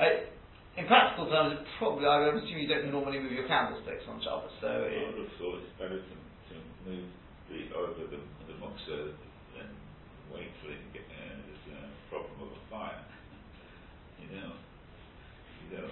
Right? 0.00 0.32
In 0.74 0.90
practical 0.90 1.30
terms, 1.30 1.54
it 1.54 1.62
probably, 1.78 2.02
I 2.02 2.18
would 2.26 2.42
assume 2.42 2.58
you 2.58 2.66
don't 2.66 2.90
normally 2.90 3.22
move 3.22 3.30
your 3.30 3.46
candlesticks 3.46 4.02
on 4.10 4.18
Shabbos, 4.18 4.50
so 4.58 4.66
I 4.66 5.06
would 5.06 5.22
have 5.22 5.34
thought 5.38 5.62
it's 5.62 5.70
better 5.78 6.02
to, 6.02 6.14
to 6.18 6.54
move 6.82 7.06
the, 7.46 7.70
over 7.78 8.02
the, 8.10 8.18
the 8.18 8.54
muksa 8.58 9.14
than 9.54 9.70
wait 10.34 10.50
for 10.58 10.74
it 10.74 10.82
to 10.82 10.88
get, 10.90 11.06
uh, 11.06 11.38
there's 11.46 11.78
a 11.78 11.86
problem 12.10 12.42
of 12.42 12.58
a 12.58 12.62
fire. 12.66 13.06
You 14.18 14.34
know, 14.34 14.50
you 15.62 15.78
know, 15.78 15.86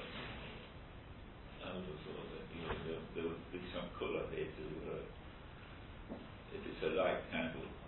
I 1.63 1.79
would 1.79 1.87
have 1.87 2.03
thought 2.03 2.27
that, 2.35 2.45
you 2.51 2.61
know, 2.67 2.75
there, 2.83 3.03
there 3.15 3.27
would 3.31 3.45
be 3.55 3.63
some 3.71 3.87
colour 4.03 4.27
here 4.35 4.51
to, 4.51 4.67
uh, 4.99 6.19
if 6.59 6.61
it's 6.67 6.83
a 6.83 6.99
light 6.99 7.23
candle, 7.31 7.71
uh, 7.71 7.82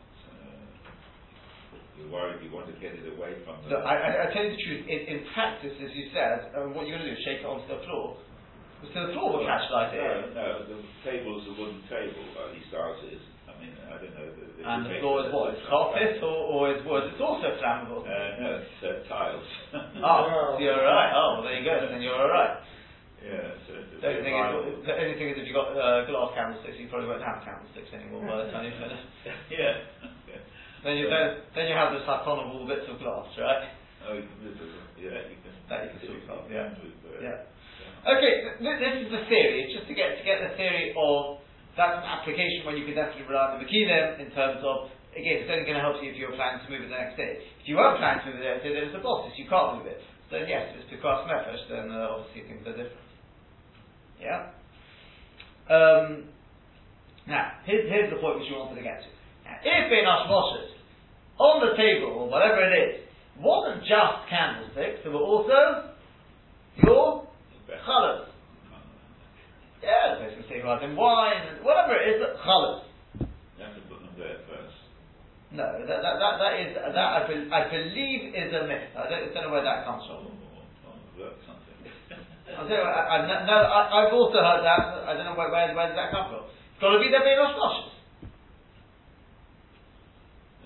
you're 1.99 2.11
worried 2.11 2.43
you 2.43 2.51
want 2.51 2.67
to 2.67 2.77
get 2.83 2.95
it 2.99 3.07
away 3.07 3.39
from 3.47 3.63
the. 3.65 3.71
So 3.71 3.77
I, 3.83 3.95
I, 3.95 4.11
I 4.27 4.27
tell 4.35 4.43
you 4.45 4.53
the 4.55 4.63
truth, 4.63 4.83
in, 4.91 5.01
in 5.07 5.19
practice, 5.35 5.75
as 5.79 5.91
you 5.95 6.11
said, 6.11 6.51
um, 6.59 6.75
what 6.75 6.87
you're 6.87 6.99
going 6.99 7.07
to 7.09 7.15
do 7.15 7.19
is 7.19 7.25
shake 7.25 7.41
it 7.43 7.49
onto 7.49 7.67
the 7.71 7.81
floor. 7.87 8.19
So 8.93 9.07
the 9.07 9.13
floor 9.17 9.39
will 9.39 9.47
catch 9.49 9.65
light 9.73 9.95
No, 9.97 10.05
in. 10.05 10.35
no, 10.37 10.49
the 10.69 10.77
table's 11.07 11.47
a 11.49 11.55
wooden 11.57 11.81
table, 11.89 12.21
at 12.45 12.53
least 12.53 12.69
ours 12.77 13.01
is. 13.09 13.23
I 13.49 13.57
mean, 13.57 13.73
I 13.81 13.97
don't 13.97 14.13
know. 14.13 14.29
The, 14.29 14.45
the 14.59 14.63
And 14.67 14.85
the 14.85 14.99
floor 15.01 15.25
is 15.25 15.33
what? 15.33 15.55
It's 15.57 15.65
carpet 15.71 16.21
or, 16.21 16.37
or 16.53 16.61
is 16.75 16.85
wood? 16.85 17.09
It's 17.09 17.23
also 17.23 17.55
flammable. 17.63 18.03
Uh, 18.05 18.43
no, 18.43 18.49
it's 18.61 18.77
uh, 18.85 19.09
tiles. 19.09 19.47
oh, 20.05 20.59
so 20.59 20.61
you're 20.61 20.77
alright. 20.77 21.13
Oh, 21.17 21.41
well, 21.41 21.43
there 21.49 21.57
you 21.57 21.65
go, 21.65 21.79
then 21.89 22.03
you're 22.03 22.19
alright. 22.19 22.61
Yeah, 23.25 23.57
so 23.65 23.73
The 24.05 24.09
only 24.11 24.21
thing 24.21 24.37
is, 24.37 24.85
the 24.85 24.95
only 25.01 25.17
thing 25.17 25.29
is 25.33 25.37
if 25.41 25.45
you've 25.49 25.57
got 25.57 25.73
uh, 25.73 26.05
glass 26.05 26.37
candlesticks, 26.37 26.77
you 26.77 26.93
probably 26.93 27.09
won't 27.09 27.25
have 27.25 27.41
candlesticks 27.41 27.89
anymore 27.97 28.21
by 28.29 28.45
the 28.45 28.53
time 28.53 28.69
you 28.69 28.75
finish. 28.77 29.01
yeah. 29.49 29.81
Then 30.85 31.00
you, 31.00 31.09
then, 31.09 31.41
then 31.57 31.64
you 31.73 31.75
have 31.75 31.97
the 31.97 32.05
saffron 32.05 32.45
of 32.45 32.53
all 32.53 32.61
the 32.62 32.69
bits 32.69 32.85
of 32.93 33.00
glass, 33.00 33.26
right? 33.41 33.73
Oh, 34.05 34.14
you 34.14 34.29
can. 34.29 34.37
Yeah, 35.00 35.33
you 35.33 35.41
can. 35.41 35.53
That 35.73 35.88
you 35.88 35.91
can 35.97 36.21
sort 36.29 36.45
of 36.45 36.53
yeah. 36.53 36.76
Yeah. 36.76 37.25
yeah. 37.25 37.38
Okay, 38.05 38.33
th- 38.45 38.61
th- 38.61 38.81
this 38.85 38.95
is 39.00 39.09
the 39.09 39.25
theory. 39.33 39.64
It's 39.64 39.73
just 39.73 39.88
to 39.88 39.97
get 39.97 40.21
to 40.21 40.25
get 40.29 40.45
the 40.45 40.53
theory 40.61 40.93
of 40.93 41.41
that's 41.73 42.05
an 42.05 42.07
application 42.07 42.68
where 42.68 42.77
you 42.77 42.85
can 42.85 42.92
definitely 42.94 43.25
rely 43.25 43.57
on 43.57 43.59
the 43.59 43.64
Makinim 43.64 44.20
in 44.20 44.29
terms 44.37 44.61
of 44.61 44.92
again, 45.16 45.42
it's 45.42 45.51
only 45.51 45.64
going 45.64 45.79
to 45.79 45.85
help 45.85 46.03
you 46.03 46.11
if 46.11 46.18
you're 46.18 46.35
planning 46.37 46.61
to 46.61 46.68
move 46.70 46.85
it 46.85 46.90
the 46.90 46.99
next 47.01 47.16
day. 47.16 47.40
If 47.62 47.64
you 47.64 47.79
weren't 47.79 47.99
planning 47.99 48.23
to 48.23 48.27
move 48.29 48.38
it 48.38 48.44
the 48.44 48.51
next 48.59 48.62
day, 48.66 48.73
then 48.75 48.85
it's 48.90 48.99
a 48.99 49.03
bosses, 49.03 49.35
you 49.38 49.49
can't 49.49 49.79
move 49.79 49.87
it. 49.88 50.03
So 50.29 50.37
then 50.37 50.49
yes, 50.51 50.75
if 50.75 50.85
it's 50.85 50.90
Pekras 50.90 51.25
Mefesh, 51.31 51.64
then 51.70 51.90
uh, 51.94 52.18
obviously 52.18 52.44
things 52.51 52.66
are 52.66 52.77
different. 52.77 53.09
Yeah. 54.18 54.53
Um, 55.70 56.29
now, 57.27 57.62
here's, 57.64 57.88
here's 57.88 58.11
the 58.12 58.20
point 58.20 58.42
which 58.42 58.51
we 58.51 58.59
wanted 58.59 58.77
to 58.77 58.85
get 58.85 59.01
to. 59.01 59.09
Now, 59.47 59.57
if 59.64 59.87
in 59.88 60.05
Ashmoshes, 60.05 60.74
on 61.38 61.66
the 61.66 61.77
table, 61.77 62.14
or 62.14 62.29
whatever 62.29 62.62
it 62.62 62.75
is, 62.79 62.94
wasn't 63.40 63.83
just 63.83 64.31
candlesticks, 64.31 65.01
there 65.03 65.12
were 65.12 65.23
also 65.23 65.90
your 66.83 67.27
challah. 67.87 68.27
Yeah, 69.83 70.16
there's 70.18 70.40
say 70.49 70.62
well, 70.64 70.79
then 70.81 70.97
wine, 70.97 71.44
and 71.51 71.64
whatever 71.64 71.99
it 71.99 72.16
is, 72.16 72.23
challah. 72.40 72.85
You 73.20 73.64
have 73.64 73.75
to 73.75 73.83
put 73.90 74.01
them 74.01 74.14
there 74.16 74.40
first. 74.49 74.75
No, 75.53 75.62
that, 75.87 76.03
that, 76.03 76.16
that, 76.18 76.35
that 76.42 76.55
is, 76.59 76.75
that 76.75 76.99
I, 76.99 77.20
be, 77.31 77.35
I 77.53 77.70
believe 77.70 78.35
is 78.35 78.51
a 78.51 78.66
myth. 78.66 78.90
I 78.99 79.07
don't, 79.07 79.31
don't 79.31 79.44
know 79.47 79.53
where 79.55 79.62
that 79.62 79.87
comes 79.87 80.03
from. 80.09 80.27
or, 80.27 80.35
or 80.35 80.99
work 81.14 81.38
something. 81.47 81.79
I'll 82.59 82.66
tell 82.66 82.75
you 82.75 82.83
what, 82.83 82.90
I, 82.90 83.23
I, 83.23 83.47
no, 83.47 83.55
I, 83.55 83.81
I've 84.03 84.14
also 84.14 84.40
heard 84.40 84.66
that, 84.66 84.83
I 85.07 85.14
don't 85.14 85.27
know 85.27 85.38
where, 85.38 85.51
where, 85.55 85.70
where 85.75 85.87
does 85.87 85.99
that 85.99 86.11
come 86.11 86.27
from. 86.31 86.42
It's 86.51 86.81
got 86.83 86.90
to 86.90 86.99
be 86.99 87.07
there 87.07 87.23
being 87.23 87.38
Rosh 87.38 87.55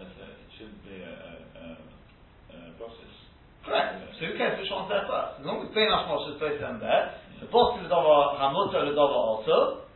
That's 0.01 0.17
a, 0.25 0.27
it 0.41 0.48
shouldn't 0.59 0.83
a, 0.83 0.99
a, 0.99 1.07
a, 1.07 1.67
a 2.51 2.59
process. 2.75 3.15
Correct. 3.63 4.03
So 4.19 4.27
who 4.27 4.35
cares 4.35 4.59
which 4.59 4.69
one's 4.75 4.91
there 4.91 5.07
first? 5.07 5.41
As 5.41 5.47
long 5.47 5.63
as 5.63 5.71
being 5.71 5.87
Rosh 5.87 6.35
is 6.35 6.43
both 6.43 6.59
them 6.59 6.83
there, 6.83 7.15
the 7.39 7.47
boss 7.47 7.79
is 7.79 7.87
Dova 7.87 8.35
Hamuta 8.35 8.83
or 8.83 8.91
Dova 8.91 9.19
also. 9.39 9.87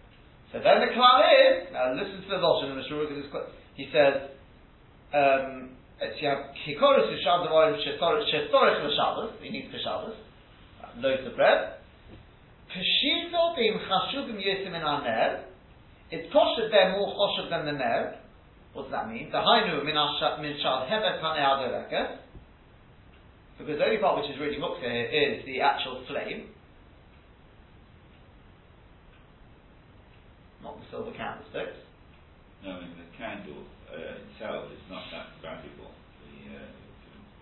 So 0.55 0.63
then 0.63 0.85
the 0.85 0.95
klal 0.95 1.27
is, 1.27 1.75
now 1.75 1.91
listen 1.99 2.23
to 2.23 2.29
the 2.29 2.39
Lashon 2.39 2.71
in 2.71 2.79
the 2.79 2.87
Shuruk, 2.87 3.11
he 3.75 3.89
says, 3.91 4.31
um, 5.11 5.75
it's 5.99 6.21
you 6.21 6.29
have 6.29 6.53
Kikoris 6.63 7.09
Shabbos 7.25 7.49
Devarim 7.49 7.77
Shestorich 7.81 8.85
L'Shabbos, 8.85 9.41
he 9.41 9.51
needs 9.51 9.73
for 9.73 9.81
Shabbos, 9.83 10.15
loaves 11.01 11.27
of 11.27 11.35
bread. 11.37 11.81
Peshito 12.69 13.57
Bim 13.57 13.81
Chashuvim 13.81 14.37
Yesim 14.37 14.77
in 14.77 14.83
Aner, 14.85 15.45
it's 16.11 16.31
kosher 16.33 16.69
there 16.71 16.93
more 16.93 17.15
kosher 17.17 17.49
than 17.49 17.65
the 17.67 17.73
Ner. 17.73 18.22
What 18.73 18.85
does 18.85 18.93
that 18.93 19.09
mean? 19.11 19.29
The 19.31 19.39
Hainu 19.39 19.85
Min 19.85 19.95
Asha- 19.95 20.41
Min 20.41 20.57
Shal 20.63 20.89
Hevet 20.89 21.21
Panei 21.21 21.45
Adoreket, 21.45 22.19
because 23.59 23.79
the 23.79 23.85
only 23.85 23.99
part 23.99 24.17
which 24.17 24.31
is 24.31 24.41
really 24.41 24.57
muktzah 24.57 24.89
here 24.89 25.39
is 25.39 25.45
the 25.45 25.61
actual 25.61 26.05
flame, 26.09 26.49
not 30.63 30.79
the 30.81 30.87
silver 30.91 31.13
candlesticks. 31.13 31.77
No, 32.65 32.79
I 32.79 32.81
mean, 32.81 32.95
the 32.97 33.11
candle 33.19 33.67
uh, 33.91 34.23
itself 34.25 34.71
is 34.73 34.81
not 34.89 35.03
that 35.13 35.37
valuable. 35.43 35.91
The, 36.25 36.57
uh, 36.57 36.73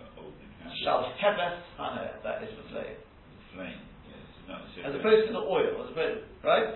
the 0.01 0.05
holding 0.17 0.51
candle. 0.59 0.77
Shall 0.83 1.15
hevet 1.15 1.63
paneh, 1.79 2.11
that 2.25 2.43
is 2.43 2.51
the 2.59 2.67
flame. 2.75 2.99
The 2.99 3.47
flame, 3.55 3.81
yes, 4.11 4.27
not 4.49 4.67
As 4.83 4.99
opposed 4.99 5.29
to 5.29 5.33
the 5.33 5.45
oil, 5.47 5.85
as 5.85 5.91
opposed, 5.93 6.27
right? 6.43 6.75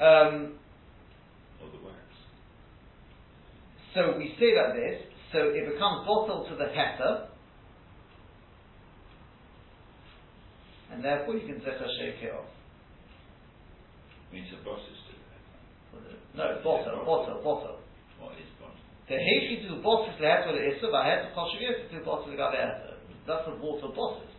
Um, 0.00 0.56
Or 1.60 1.68
the 1.68 1.84
wax. 1.84 2.00
So 3.94 4.14
we 4.18 4.34
say 4.38 4.54
like 4.54 4.74
this, 4.78 5.02
so 5.32 5.50
it 5.50 5.66
becomes 5.66 6.06
bottled 6.06 6.46
to 6.50 6.54
the 6.54 6.70
heter, 6.70 7.26
and 10.92 11.02
therefore 11.02 11.34
you 11.34 11.46
can 11.46 11.58
zecha 11.62 11.86
shake 11.98 12.22
it 12.22 12.34
off. 12.34 12.46
means 14.32 14.46
the 14.50 14.62
bosses 14.62 14.94
do 15.10 15.14
that. 15.30 16.38
No, 16.38 16.62
bottle, 16.62 17.02
bottle, 17.02 17.42
bottle. 17.42 17.78
What 18.22 18.38
is 18.38 18.46
boss? 18.62 18.74
The 19.10 19.18
heichi 19.18 19.66
to 19.66 19.74
the 19.74 19.82
bosses 19.82 20.14
leheter 20.22 20.54
le'issa, 20.54 20.86
v'heter 20.86 21.34
choshev 21.34 21.90
to 21.90 22.04
bottle 22.04 22.30
heter. 22.30 22.94
That's 23.26 23.46
the 23.46 23.58
water 23.58 23.90
bosses. 23.94 24.30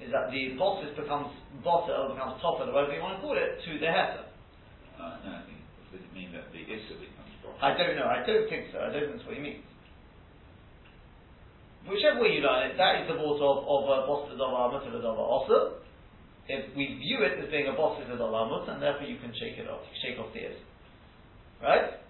Is 0.00 0.10
that 0.12 0.32
the 0.32 0.56
bosses 0.56 0.96
becomes 0.96 1.36
bottle, 1.62 2.16
becomes 2.16 2.40
topper, 2.40 2.72
whatever 2.72 2.96
you 2.96 3.00
want 3.00 3.20
to 3.20 3.22
call 3.24 3.36
it, 3.36 3.60
to 3.60 3.72
the 3.78 3.92
heter. 3.92 4.24
Uh, 4.96 5.20
no, 5.20 5.32
I 5.36 5.42
think, 5.44 5.60
does 5.92 6.00
it 6.00 6.12
mean 6.16 6.32
that 6.32 6.48
the 6.48 6.64
issa? 6.64 7.13
I 7.62 7.76
don't 7.76 7.96
know. 7.96 8.06
I 8.06 8.24
don't 8.26 8.48
think 8.48 8.72
so. 8.72 8.78
I 8.80 8.90
don't 8.90 9.06
think 9.06 9.16
that's 9.16 9.26
what 9.26 9.36
he 9.36 9.42
means. 9.42 9.64
Whichever 11.84 12.20
way 12.24 12.32
you 12.32 12.40
learn 12.40 12.72
it, 12.72 12.80
that 12.80 13.04
is 13.04 13.08
the 13.12 13.20
water 13.20 13.44
of, 13.44 13.68
of 13.68 13.82
uh, 13.84 14.02
a 14.02 14.06
boss 14.08 14.24
of 14.32 14.40
a 14.40 14.48
mutter 14.48 14.88
of 14.96 15.18
also. 15.18 15.84
If 16.48 16.76
we 16.76 16.96
view 17.00 17.24
it 17.24 17.40
as 17.40 17.50
being 17.50 17.68
a 17.68 17.76
boss 17.76 18.00
of 18.00 18.08
a 18.08 18.16
mut, 18.16 18.68
and 18.68 18.80
therefore 18.80 19.06
you 19.06 19.16
can 19.20 19.32
shake 19.36 19.56
it 19.60 19.68
off, 19.68 19.80
shake 20.00 20.18
off 20.18 20.32
the 20.32 20.40
ears. 20.40 20.60
Right? 21.62 22.00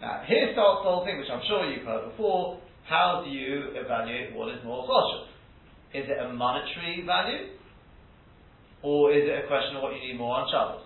Now, 0.00 0.22
here 0.26 0.50
starts 0.52 0.82
the 0.82 0.90
whole 0.90 1.04
thing, 1.04 1.18
which 1.18 1.30
I'm 1.30 1.42
sure 1.46 1.66
you've 1.70 1.86
heard 1.86 2.10
before. 2.10 2.58
How 2.86 3.22
do 3.24 3.30
you 3.30 3.74
evaluate 3.74 4.34
what 4.34 4.54
is 4.54 4.62
more 4.64 4.86
choshev? 4.86 5.26
Is 5.94 6.06
it 6.10 6.18
a 6.22 6.32
monetary 6.32 7.02
value? 7.06 7.54
Or 8.82 9.10
is 9.12 9.26
it 9.26 9.44
a 9.44 9.46
question 9.48 9.76
of 9.76 9.82
what 9.82 9.94
you 9.94 10.00
need 10.06 10.18
more 10.18 10.36
on 10.36 10.46
Shabbos? 10.50 10.85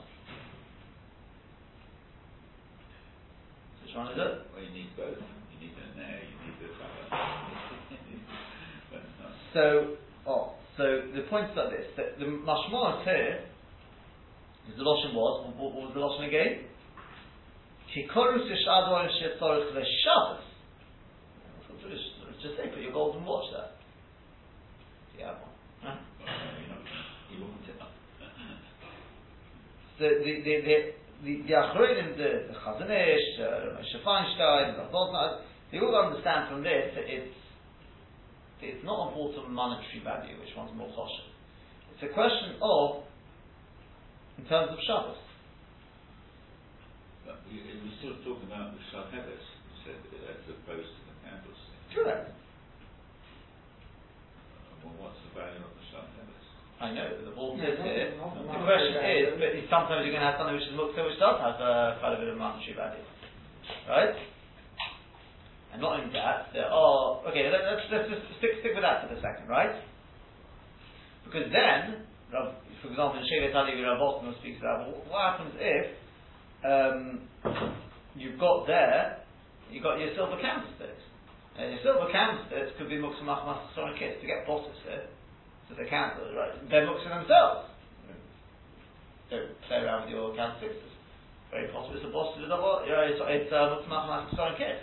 Which 3.91 3.99
one 3.99 4.07
is 4.15 4.19
it? 4.23 4.47
Well, 4.55 4.63
you 4.63 4.71
need 4.71 4.95
both. 4.97 5.19
You 5.19 5.67
need 5.67 5.75
the 5.75 5.99
nair, 5.99 6.23
you 6.23 6.37
need 6.47 6.55
the 6.63 6.71
color. 6.79 7.11
Uh, 8.91 9.31
so, 9.55 9.97
oh, 10.27 10.53
so 10.77 10.83
the 11.15 11.23
point 11.29 11.51
is 11.51 11.57
like 11.57 11.71
this: 11.71 11.87
that 11.97 12.19
the 12.19 12.25
mashmalas 12.25 13.03
here, 13.05 13.41
is 14.69 14.77
the 14.77 14.83
lashon 14.83 15.15
was 15.15 15.47
what, 15.59 15.75
what 15.75 15.75
was 15.75 15.91
the 15.95 16.01
lashon 16.01 16.29
again? 16.29 16.67
Kikorus 17.91 18.47
yishador 18.47 19.09
shetzorich 19.11 19.75
leshavos. 19.75 20.39
Just 22.43 22.57
say, 22.57 22.69
put 22.73 22.81
your 22.81 22.93
golden 22.93 23.25
watch 23.25 23.45
there. 23.53 23.71
Yeah, 25.19 25.35
one. 25.83 25.99
Huh? 26.21 26.39
The 29.99 30.09
the 30.25 30.43
the 30.45 30.61
the 30.65 31.00
the, 31.25 31.43
the 31.47 31.53
Achronim, 31.53 32.17
the, 32.17 32.53
the 32.53 32.57
Chazon 32.59 32.91
Ish, 32.91 33.41
uh, 33.41 33.77
Moshe 33.77 33.99
Feinstein, 34.05 34.77
the 34.77 34.89
Bosna, 34.93 35.43
they 35.71 35.79
all 35.79 35.95
understand 35.95 36.49
from 36.49 36.63
this 36.63 36.95
that 36.97 37.05
it's 37.07 37.35
it's 38.63 38.85
not 38.85 39.09
important 39.09 39.51
monetary 39.51 40.05
value, 40.05 40.37
which 40.37 40.53
one's 40.57 40.77
more 40.77 40.89
choshev. 40.93 41.33
It's 41.95 42.05
a 42.05 42.13
question 42.13 42.61
of, 42.61 43.05
in 44.37 44.45
terms 44.45 44.73
of 44.73 44.79
Shabbos. 44.85 45.17
But 47.25 47.41
we, 47.49 47.57
we're 47.61 47.97
still 48.05 48.21
talking 48.21 48.49
about 48.53 48.77
the 48.77 48.83
Shalheves, 48.93 49.45
you 49.49 49.77
said, 49.85 50.01
as 50.29 50.45
opposed 50.45 50.93
to 50.93 51.03
the 51.09 51.17
candles. 51.25 51.61
Correct. 51.95 52.37
Well, 54.85 54.95
what's 55.01 55.21
the 55.25 55.41
value 55.41 55.57
of 55.57 55.65
the 55.65 55.65
Shalheves? 55.65 55.70
I 56.81 56.97
know, 56.97 57.13
but 57.13 57.25
the 57.29 57.37
ball 57.37 57.61
sits 57.61 57.77
here. 57.85 58.17
The 58.17 58.65
question 58.65 58.97
is, 59.05 59.37
but 59.37 59.53
sometimes 59.69 60.01
you're 60.01 60.17
going 60.17 60.25
to 60.25 60.33
have 60.33 60.41
something 60.41 60.57
which 60.57 60.65
is 60.65 60.73
mukta, 60.73 61.05
which 61.05 61.21
does 61.21 61.37
have 61.37 61.61
uh, 61.61 62.01
quite 62.01 62.17
a 62.17 62.21
bit 62.25 62.33
of 62.33 62.41
monetary 62.41 62.73
value. 62.73 63.05
Right? 63.85 64.17
And 65.77 65.85
not 65.85 66.01
only 66.01 66.09
that, 66.17 66.49
there 66.57 66.73
are, 66.73 67.21
okay, 67.29 67.53
let, 67.53 67.61
us 67.69 67.85
let's 67.93 68.09
just 68.09 68.25
stick, 68.41 68.65
stick 68.65 68.73
with 68.73 68.83
that 68.83 69.05
for 69.05 69.13
a 69.13 69.21
second, 69.21 69.45
right? 69.47 69.77
Because 71.29 71.53
then, 71.53 72.09
for 72.81 72.89
example, 72.89 73.21
in 73.21 73.29
Shevet 73.29 73.53
Halevi, 73.53 73.85
Rav 73.85 74.01
Altman 74.01 74.35
speaks 74.41 74.59
about, 74.65 74.89
well, 74.89 75.05
what 75.13 75.21
happens 75.37 75.55
if 75.61 75.87
um, 76.65 76.99
you've 78.17 78.41
got 78.41 78.67
there, 78.67 79.21
you've 79.69 79.85
got 79.85 80.01
your 80.01 80.17
silver 80.17 80.41
candlesticks. 80.41 81.05
And 81.61 81.77
your 81.77 81.83
silver 81.85 82.09
candlesticks 82.09 82.73
could 82.81 82.89
be 82.89 82.97
muksa 82.97 83.21
machmas 83.21 83.69
kids 84.01 84.17
to 84.21 84.27
get 84.27 84.49
bosses 84.49 84.75
here. 84.89 85.07
So 85.71 85.79
the 85.79 85.87
candles, 85.87 86.35
right? 86.35 86.51
They're 86.67 86.83
muksa 86.83 87.07
themselves. 87.07 87.71
Don't 89.31 89.55
play 89.71 89.79
around 89.79 90.11
with 90.11 90.19
your 90.19 90.35
candlesticks. 90.35 90.83
Very 91.55 91.71
possible 91.71 91.95
it's 91.95 92.07
a 92.07 92.11
boss 92.11 92.35
to 92.35 92.43
the 92.43 92.51
double, 92.51 92.83
you 92.83 92.91
know, 92.91 93.07
it's, 93.07 93.23
it's 93.23 93.53
uh, 93.55 93.79
muksa 93.79 93.87
machmas 93.87 94.59
kids. 94.59 94.83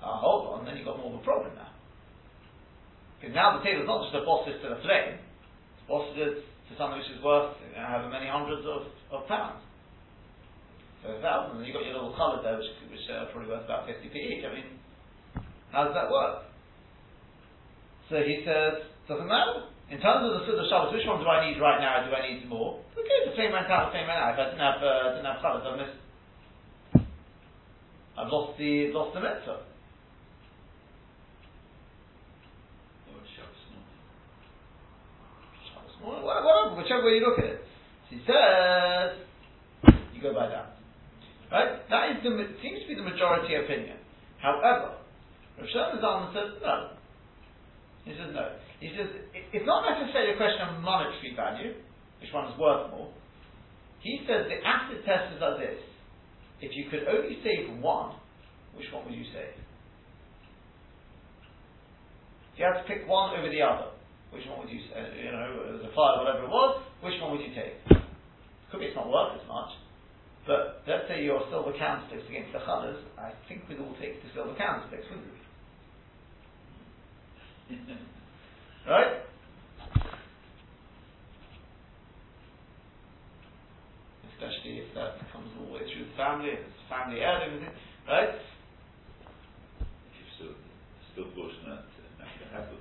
Uh, 0.00 0.16
hold 0.16 0.56
on, 0.56 0.64
then 0.64 0.76
you've 0.76 0.88
got 0.88 0.96
more 0.96 1.12
of 1.12 1.20
a 1.20 1.24
problem 1.24 1.52
now. 1.54 1.68
Because 3.20 3.36
now 3.36 3.60
the 3.60 3.64
table's 3.64 3.86
not 3.86 4.08
just 4.08 4.16
a 4.16 4.24
boss 4.24 4.48
to 4.48 4.56
the 4.56 4.80
flame, 4.80 5.20
it's 5.20 5.84
boss 5.84 6.08
to, 6.16 6.40
to 6.40 6.72
something 6.80 6.98
which 6.98 7.12
is 7.12 7.20
worth 7.20 7.54
you 7.60 7.76
know, 7.76 7.84
however 7.84 8.08
many 8.08 8.26
hundreds 8.26 8.64
of, 8.64 8.88
of 9.12 9.28
pounds. 9.28 9.60
So 11.04 11.12
a 11.12 11.20
thousand, 11.20 11.60
and 11.60 11.66
you've 11.66 11.76
got 11.76 11.84
your 11.84 11.94
little 12.00 12.16
colours 12.16 12.40
there 12.40 12.56
which, 12.56 12.72
which 12.88 13.04
are 13.12 13.28
probably 13.30 13.52
worth 13.52 13.68
about 13.68 13.84
50p 13.84 14.16
each. 14.16 14.44
I 14.48 14.54
mean, 14.56 14.80
how 15.70 15.84
does 15.84 15.94
that 15.94 16.08
work? 16.08 16.48
So 18.08 18.16
he 18.24 18.42
says, 18.44 18.88
doesn't 19.08 19.28
matter. 19.28 19.71
In 19.92 20.00
terms 20.00 20.24
of 20.24 20.32
the 20.40 20.48
Sukkah 20.48 20.64
Shabbos, 20.72 20.96
which 20.96 21.04
one 21.04 21.20
do 21.20 21.28
I 21.28 21.44
need 21.44 21.60
right 21.60 21.76
now? 21.76 22.00
Do 22.08 22.16
I 22.16 22.24
need 22.24 22.48
more? 22.48 22.80
Okay, 22.96 23.28
the 23.28 23.36
flame 23.36 23.52
went 23.52 23.68
out, 23.68 23.92
the 23.92 24.00
flame 24.00 24.08
went 24.08 24.16
out. 24.16 24.32
If 24.32 24.40
I 24.40 24.44
didn't 24.48 24.64
have, 24.64 24.80
uh, 24.80 25.12
didn't 25.12 25.28
have 25.28 25.44
colours, 25.44 25.68
I've 25.68 25.76
missed. 25.76 26.00
I've 28.16 28.32
lost 28.32 28.56
the 28.56 28.88
lost 28.96 29.12
the 29.12 29.20
mitzvah. 29.20 29.68
Or 33.12 33.20
Shabbos 33.36 33.68
not? 33.68 33.84
Well, 36.00 36.24
whatever, 36.24 36.72
whichever 36.80 37.04
way 37.04 37.20
you 37.20 37.28
look 37.28 37.38
at 37.38 37.44
it. 37.52 37.60
So 38.08 38.16
he 38.16 38.24
says, 38.24 39.20
you 40.16 40.24
go 40.24 40.32
by 40.32 40.48
that. 40.48 40.80
Right? 41.52 41.84
That 41.92 42.16
is 42.16 42.24
the, 42.24 42.32
seems 42.64 42.80
to 42.80 42.88
be 42.88 42.96
the 42.96 43.04
majority 43.04 43.60
opinion. 43.60 44.00
However, 44.40 44.96
Rav 45.60 45.68
Zalman 46.00 46.32
says 46.32 46.56
no. 46.64 46.96
He 48.04 48.12
says 48.12 48.32
no. 48.32 48.56
He 48.80 48.90
says 48.96 49.06
it's 49.52 49.68
not 49.68 49.84
necessarily 49.84 50.32
a 50.32 50.36
question 50.40 50.64
of 50.64 50.80
monetary 50.80 51.36
value, 51.36 51.76
which 52.20 52.32
one 52.32 52.48
is 52.48 52.58
worth 52.58 52.90
more. 52.90 53.12
He 54.00 54.24
says 54.26 54.48
the 54.48 54.58
acid 54.64 55.04
test 55.04 55.36
is 55.36 55.40
like 55.40 55.60
this. 55.60 55.78
If 56.60 56.72
you 56.74 56.88
could 56.90 57.04
only 57.06 57.38
save 57.44 57.78
one, 57.78 58.16
which 58.74 58.86
one 58.92 59.04
would 59.04 59.14
you 59.14 59.28
save? 59.30 59.54
If 62.52 62.58
you 62.58 62.64
had 62.64 62.80
to 62.80 62.86
pick 62.88 63.06
one 63.06 63.38
over 63.38 63.48
the 63.50 63.62
other, 63.62 63.92
which 64.32 64.46
one 64.48 64.60
would 64.60 64.70
you, 64.72 64.80
uh, 64.96 65.04
you 65.12 65.32
know, 65.32 65.78
the 65.84 65.92
fire, 65.92 66.24
whatever 66.24 66.44
it 66.44 66.50
was, 66.50 66.82
which 67.04 67.20
one 67.20 67.32
would 67.32 67.44
you 67.44 67.52
take? 67.54 67.76
Could 68.70 68.80
be 68.80 68.86
it's 68.88 68.96
not 68.96 69.10
worth 69.10 69.36
as 69.36 69.46
much, 69.46 69.68
but 70.46 70.80
let's 70.88 71.04
say 71.08 71.22
your 71.22 71.44
silver 71.50 71.76
candlesticks 71.76 72.24
against 72.28 72.52
the 72.56 72.64
colours, 72.64 72.96
I 73.20 73.36
think 73.48 73.68
we'd 73.68 73.78
all 73.78 73.94
take 74.00 74.22
the 74.24 74.30
silver 74.32 74.54
candlesticks, 74.56 75.04
wouldn't 75.12 75.28
we? 75.28 75.36
right? 78.88 79.31
Especially 84.34 84.78
if 84.84 84.94
that 84.94 85.18
comes 85.32 85.48
all 85.58 85.66
the 85.66 85.72
way 85.72 85.84
through 85.86 86.06
the 86.06 86.16
family, 86.16 86.50
if 86.50 86.58
it's 86.60 86.82
family 86.88 87.20
heirloom, 87.20 87.66
right? 88.08 88.34
If 88.34 90.12
you're 90.18 90.34
still, 90.36 90.54
still 91.12 91.28
fortunate 91.34 91.84
to 91.86 92.44
happen. 92.50 92.76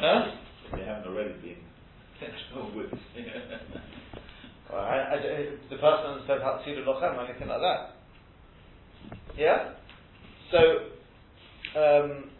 Huh? 0.00 0.30
They 0.76 0.84
haven't 0.84 1.08
already 1.08 1.34
been 1.40 1.62
with. 2.76 2.90
Well, 4.70 4.80
I, 4.80 5.14
I, 5.14 5.16
the 5.70 5.76
person 5.76 6.22
says 6.26 6.40
Hatzilu 6.40 6.84
Lochem 6.84 7.16
or 7.16 7.26
anything 7.26 7.48
like 7.48 7.60
that. 7.60 7.94
Yeah? 9.36 9.72
So, 10.50 10.58
um, 11.78 12.30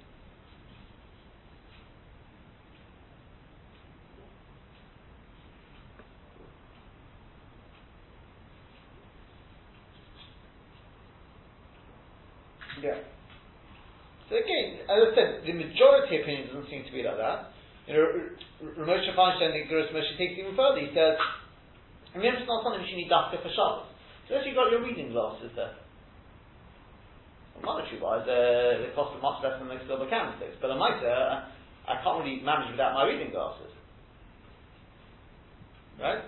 yeah. 12.83 12.99
So 14.29 14.37
again, 14.37 14.84
as 14.95 15.11
I 15.11 15.15
said, 15.15 15.29
the 15.43 15.53
majority 15.53 16.23
opinion 16.23 16.55
doesn't 16.55 16.71
seem 16.71 16.87
to 16.87 16.93
be 16.95 17.03
like 17.03 17.19
that. 17.19 17.51
You 17.91 17.99
know, 17.99 18.07
R- 18.81 18.87
R- 18.87 19.13
Feinstein, 19.13 19.53
the 19.53 19.61
Igros 19.67 19.91
Moshe 19.93 20.15
takes 20.17 20.39
it 20.39 20.47
even 20.47 20.57
further. 20.57 20.81
He 20.81 20.95
says, 20.95 21.19
I 22.15 22.19
mean, 22.19 22.33
it's 22.33 22.47
not 22.47 22.63
something 22.63 22.81
which 22.81 22.91
you 22.95 23.03
need 23.03 23.11
dafka 23.11 23.43
for 23.43 23.51
Shabbos. 23.51 23.91
So 24.31 24.39
if 24.39 24.47
you've 24.47 24.57
got 24.57 24.71
your 24.71 24.81
reading 24.81 25.13
glasses 25.13 25.53
there. 25.59 25.75
Monetary 27.63 28.01
wise, 28.01 28.27
uh, 28.27 28.83
they 28.83 28.91
cost 28.95 29.15
much 29.23 29.43
less 29.43 29.59
than 29.59 29.69
the 29.69 29.79
silver 29.87 30.09
candlesticks. 30.09 30.57
But 30.61 30.71
I 30.71 30.77
might 30.79 30.99
say, 31.01 31.11
uh, 31.11 31.45
I 31.87 32.03
can't 32.03 32.25
really 32.25 32.41
manage 32.41 32.73
without 32.73 32.95
my 32.95 33.05
reading 33.05 33.31
glasses. 33.31 33.71
Right? 36.01 36.23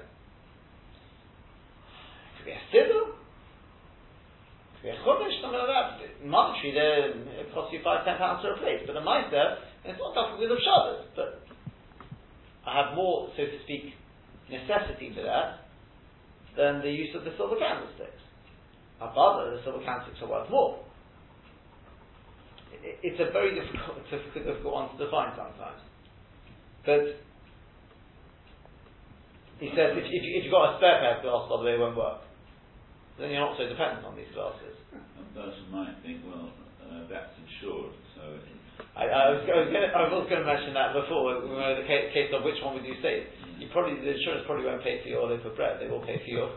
Could 2.38 2.46
be 2.46 2.52
a 2.52 2.62
siddur. 2.70 3.15
Chumash, 4.84 5.40
something 5.40 5.60
like 5.60 5.72
that. 5.72 6.24
Monetary, 6.24 6.72
it 7.40 7.52
costs 7.54 7.72
you 7.72 7.80
five, 7.82 8.04
ten 8.04 8.18
pounds 8.18 8.42
to 8.42 8.52
replace. 8.52 8.84
But 8.86 8.96
a 8.96 9.04
mitre, 9.04 9.58
it's 9.84 9.98
not 9.98 10.14
dafka 10.14 10.38
with 10.38 10.50
of 10.50 10.58
Shabbos. 10.58 11.06
But 11.16 11.42
I 12.66 12.84
have 12.84 12.94
more, 12.94 13.30
so 13.36 13.46
to 13.46 13.58
speak, 13.64 13.94
necessity 14.50 15.12
for 15.14 15.22
that 15.22 15.66
than 16.56 16.80
the 16.80 16.90
use 16.90 17.14
of 17.14 17.24
the 17.24 17.32
silver 17.36 17.56
candlesticks. 17.56 18.22
Above 19.00 19.52
the 19.52 19.60
silver 19.64 19.84
candlesticks 19.84 20.18
are 20.22 20.30
worth 20.30 20.50
more. 20.50 20.80
It's 22.82 23.20
a 23.20 23.32
very 23.32 23.54
difficult, 23.58 24.02
difficult, 24.10 24.64
one 24.64 24.90
to 24.96 25.04
define 25.04 25.32
sometimes. 25.36 25.80
But 26.84 27.18
he 29.58 29.68
says 29.72 29.96
if, 29.96 30.04
if, 30.04 30.22
you, 30.22 30.30
if 30.38 30.44
you've 30.44 30.52
got 30.52 30.74
a 30.74 30.78
spare 30.78 31.00
pair 31.00 31.16
of 31.18 31.22
glasses, 31.22 31.64
they 31.64 31.78
won't 31.78 31.96
work. 31.96 32.25
Then 33.18 33.32
you're 33.32 33.40
not 33.40 33.56
so 33.56 33.64
dependent 33.68 34.04
on 34.04 34.16
these 34.16 34.28
glasses. 34.36 34.76
One 34.92 35.30
person 35.32 35.64
might 35.72 35.96
think, 36.04 36.20
well, 36.28 36.52
uh, 36.84 37.08
that's 37.08 37.32
insured, 37.40 37.96
so 38.14 38.22
I, 38.92 39.08
I 39.08 39.24
was, 39.32 39.40
I 39.48 39.56
was 39.64 39.68
going 39.72 39.84
to, 39.88 39.92
I 39.92 40.04
was 40.08 40.28
going 40.28 40.44
to 40.44 40.48
mention 40.48 40.72
that 40.76 40.92
before. 40.92 41.40
We 41.40 41.52
were 41.56 41.80
the 41.80 41.88
case, 41.88 42.12
case 42.12 42.28
of 42.36 42.44
which 42.44 42.60
one 42.60 42.76
would 42.76 42.84
you 42.84 42.96
save? 43.00 43.24
You 43.56 43.68
probably 43.72 43.96
the 44.04 44.12
insurance 44.16 44.44
probably 44.44 44.68
won't 44.68 44.84
pay 44.84 45.00
for 45.00 45.08
your 45.08 45.24
loaf 45.28 45.44
of 45.48 45.56
bread. 45.56 45.80
They 45.80 45.88
will 45.88 46.04
pay 46.04 46.20
for 46.20 46.28
your 46.28 46.48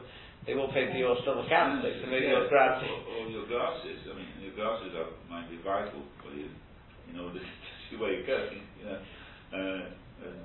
they 0.48 0.56
will 0.56 0.72
pay 0.72 0.88
for 0.92 0.96
your 1.00 1.16
silver 1.24 1.44
candlesticks 1.48 2.00
and 2.04 2.12
maybe 2.12 2.28
Yeah, 2.32 2.44
your 2.44 2.48
grab. 2.50 2.82
Or, 2.84 3.00
or 3.12 3.24
your 3.28 3.46
glasses. 3.48 4.04
I 4.08 4.16
mean, 4.16 4.28
your 4.40 4.56
glasses 4.56 4.96
are, 4.96 5.12
might 5.30 5.48
be 5.52 5.60
vital 5.64 6.00
for 6.24 6.32
you 6.32 6.48
in 7.12 7.20
order 7.20 7.40
to 7.44 7.46
see 7.88 7.96
where 8.00 8.12
you're 8.16 8.28
going. 8.28 8.64
You 8.80 8.86
know, 8.88 9.00
uh, 9.56 9.82
uh, 10.28 10.44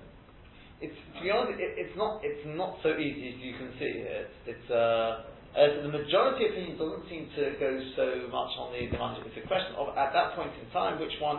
It's 0.82 0.98
to 1.14 1.18
be 1.22 1.30
honest, 1.30 1.58
it, 1.58 1.74
it's 1.78 1.96
not 1.98 2.22
it's 2.22 2.46
not 2.54 2.78
so 2.82 2.94
easy 2.98 3.34
as 3.34 3.38
you 3.42 3.54
can 3.58 3.70
see. 3.78 3.92
It's 4.02 4.36
it's 4.46 4.68
uh, 4.70 5.33
uh, 5.54 5.86
the 5.86 5.88
majority 5.88 6.50
opinion 6.50 6.74
doesn't 6.74 7.06
seem 7.06 7.30
to 7.38 7.54
go 7.62 7.70
so 7.94 8.26
much 8.26 8.50
on 8.58 8.74
the 8.74 8.90
demand. 8.90 9.22
It's 9.22 9.38
a 9.38 9.46
question 9.46 9.78
of 9.78 9.94
at 9.94 10.10
that 10.10 10.34
point 10.34 10.50
in 10.58 10.66
time, 10.74 10.98
which 10.98 11.14
one 11.22 11.38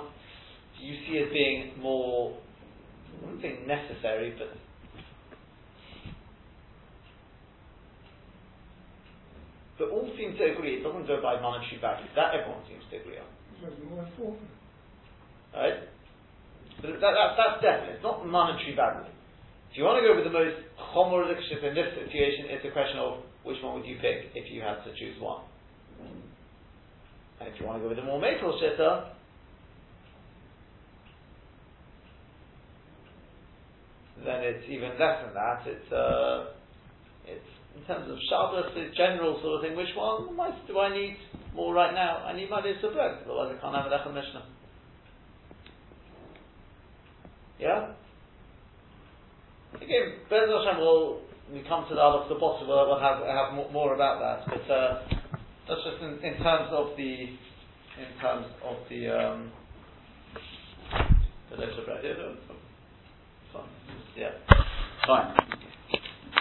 do 0.79 0.87
you 0.87 0.95
see 1.03 1.19
as 1.19 1.27
being 1.35 1.75
more, 1.83 2.31
I 2.31 3.25
wouldn't 3.25 3.43
say 3.43 3.59
necessary, 3.67 4.31
but 4.39 4.55
but 9.77 9.91
all 9.91 10.07
seem 10.15 10.39
to 10.39 10.43
agree. 10.47 10.79
It 10.79 10.83
doesn't 10.87 11.07
go 11.11 11.19
by 11.19 11.35
monetary 11.43 11.83
value. 11.83 12.07
That 12.15 12.39
everyone 12.39 12.63
seems 12.71 12.87
to 12.91 13.03
agree 13.03 13.19
on. 13.19 13.27
Right? 15.51 15.91
But 16.79 17.03
that, 17.03 17.11
that, 17.19 17.29
that's 17.35 17.59
definite. 17.59 17.99
It's 17.99 18.03
not 18.03 18.23
monetary 18.23 18.79
value. 18.79 19.11
If 19.71 19.75
you 19.75 19.83
want 19.83 19.99
to 19.99 20.07
go 20.07 20.15
with 20.15 20.23
the 20.23 20.31
most 20.31 20.55
homoreductive 20.79 21.67
in 21.67 21.75
this 21.75 21.91
situation, 21.99 22.47
it's 22.47 22.63
a 22.63 22.71
question 22.71 22.95
of 22.95 23.19
which 23.45 23.61
one 23.63 23.79
would 23.79 23.85
you 23.85 23.97
pick 24.01 24.33
if 24.33 24.51
you 24.51 24.61
had 24.61 24.83
to 24.83 24.91
choose 24.97 25.15
one. 25.21 25.41
And 27.39 27.47
if 27.47 27.59
you 27.59 27.65
want 27.65 27.79
to 27.79 27.83
go 27.83 27.89
with 27.89 27.99
a 27.99 28.03
more 28.03 28.19
makel 28.19 28.59
shitta, 28.59 29.09
then 34.25 34.41
it's 34.41 34.65
even 34.67 34.89
less 34.99 35.23
than 35.23 35.33
that. 35.33 35.61
It's 35.65 35.91
uh, 35.91 36.45
it's 37.27 37.51
in 37.77 37.83
terms 37.85 38.09
of 38.09 38.17
Shabbos, 38.29 38.73
the 38.73 38.89
general 38.97 39.39
sort 39.41 39.59
of 39.59 39.61
thing. 39.61 39.77
Which 39.77 39.93
one 39.95 40.35
do 40.67 40.79
I 40.79 40.95
need 40.95 41.17
more 41.53 41.73
right 41.73 41.93
now? 41.93 42.25
I 42.25 42.35
need 42.35 42.49
my 42.49 42.63
list 42.63 42.83
of 42.83 42.93
bread, 42.93 43.19
otherwise 43.25 43.55
I 43.57 43.61
can't 43.61 43.75
have 43.75 43.85
a 43.85 43.89
lechem 43.89 44.13
mishnah. 44.13 44.45
Yeah. 47.59 47.91
Again, 49.75 50.19
Bez 50.29 50.49
Hashem 50.49 50.79
will 50.79 51.21
we 51.51 51.63
come 51.67 51.87
to 51.89 51.95
the 51.95 52.01
other 52.01 52.27
the 52.33 52.39
bottom. 52.39 52.67
We'll, 52.67 52.87
we'll 52.87 52.99
have 52.99 53.19
have 53.25 53.53
more, 53.53 53.71
more, 53.71 53.95
about 53.95 54.19
that, 54.19 54.47
but 54.47 54.73
uh, 54.73 55.01
that's 55.67 55.81
just 55.83 56.01
in, 56.01 56.19
in, 56.23 56.41
terms 56.41 56.69
of 56.71 56.97
the 56.97 57.29
in 57.97 58.11
terms 58.21 58.47
of 58.63 58.77
the 58.89 59.09
um, 59.09 59.51
the 61.51 61.57
bread. 61.57 62.03
Yeah, 62.03 62.13
fine. 63.53 63.63
Yeah, 64.17 64.31
fine. 65.05 65.54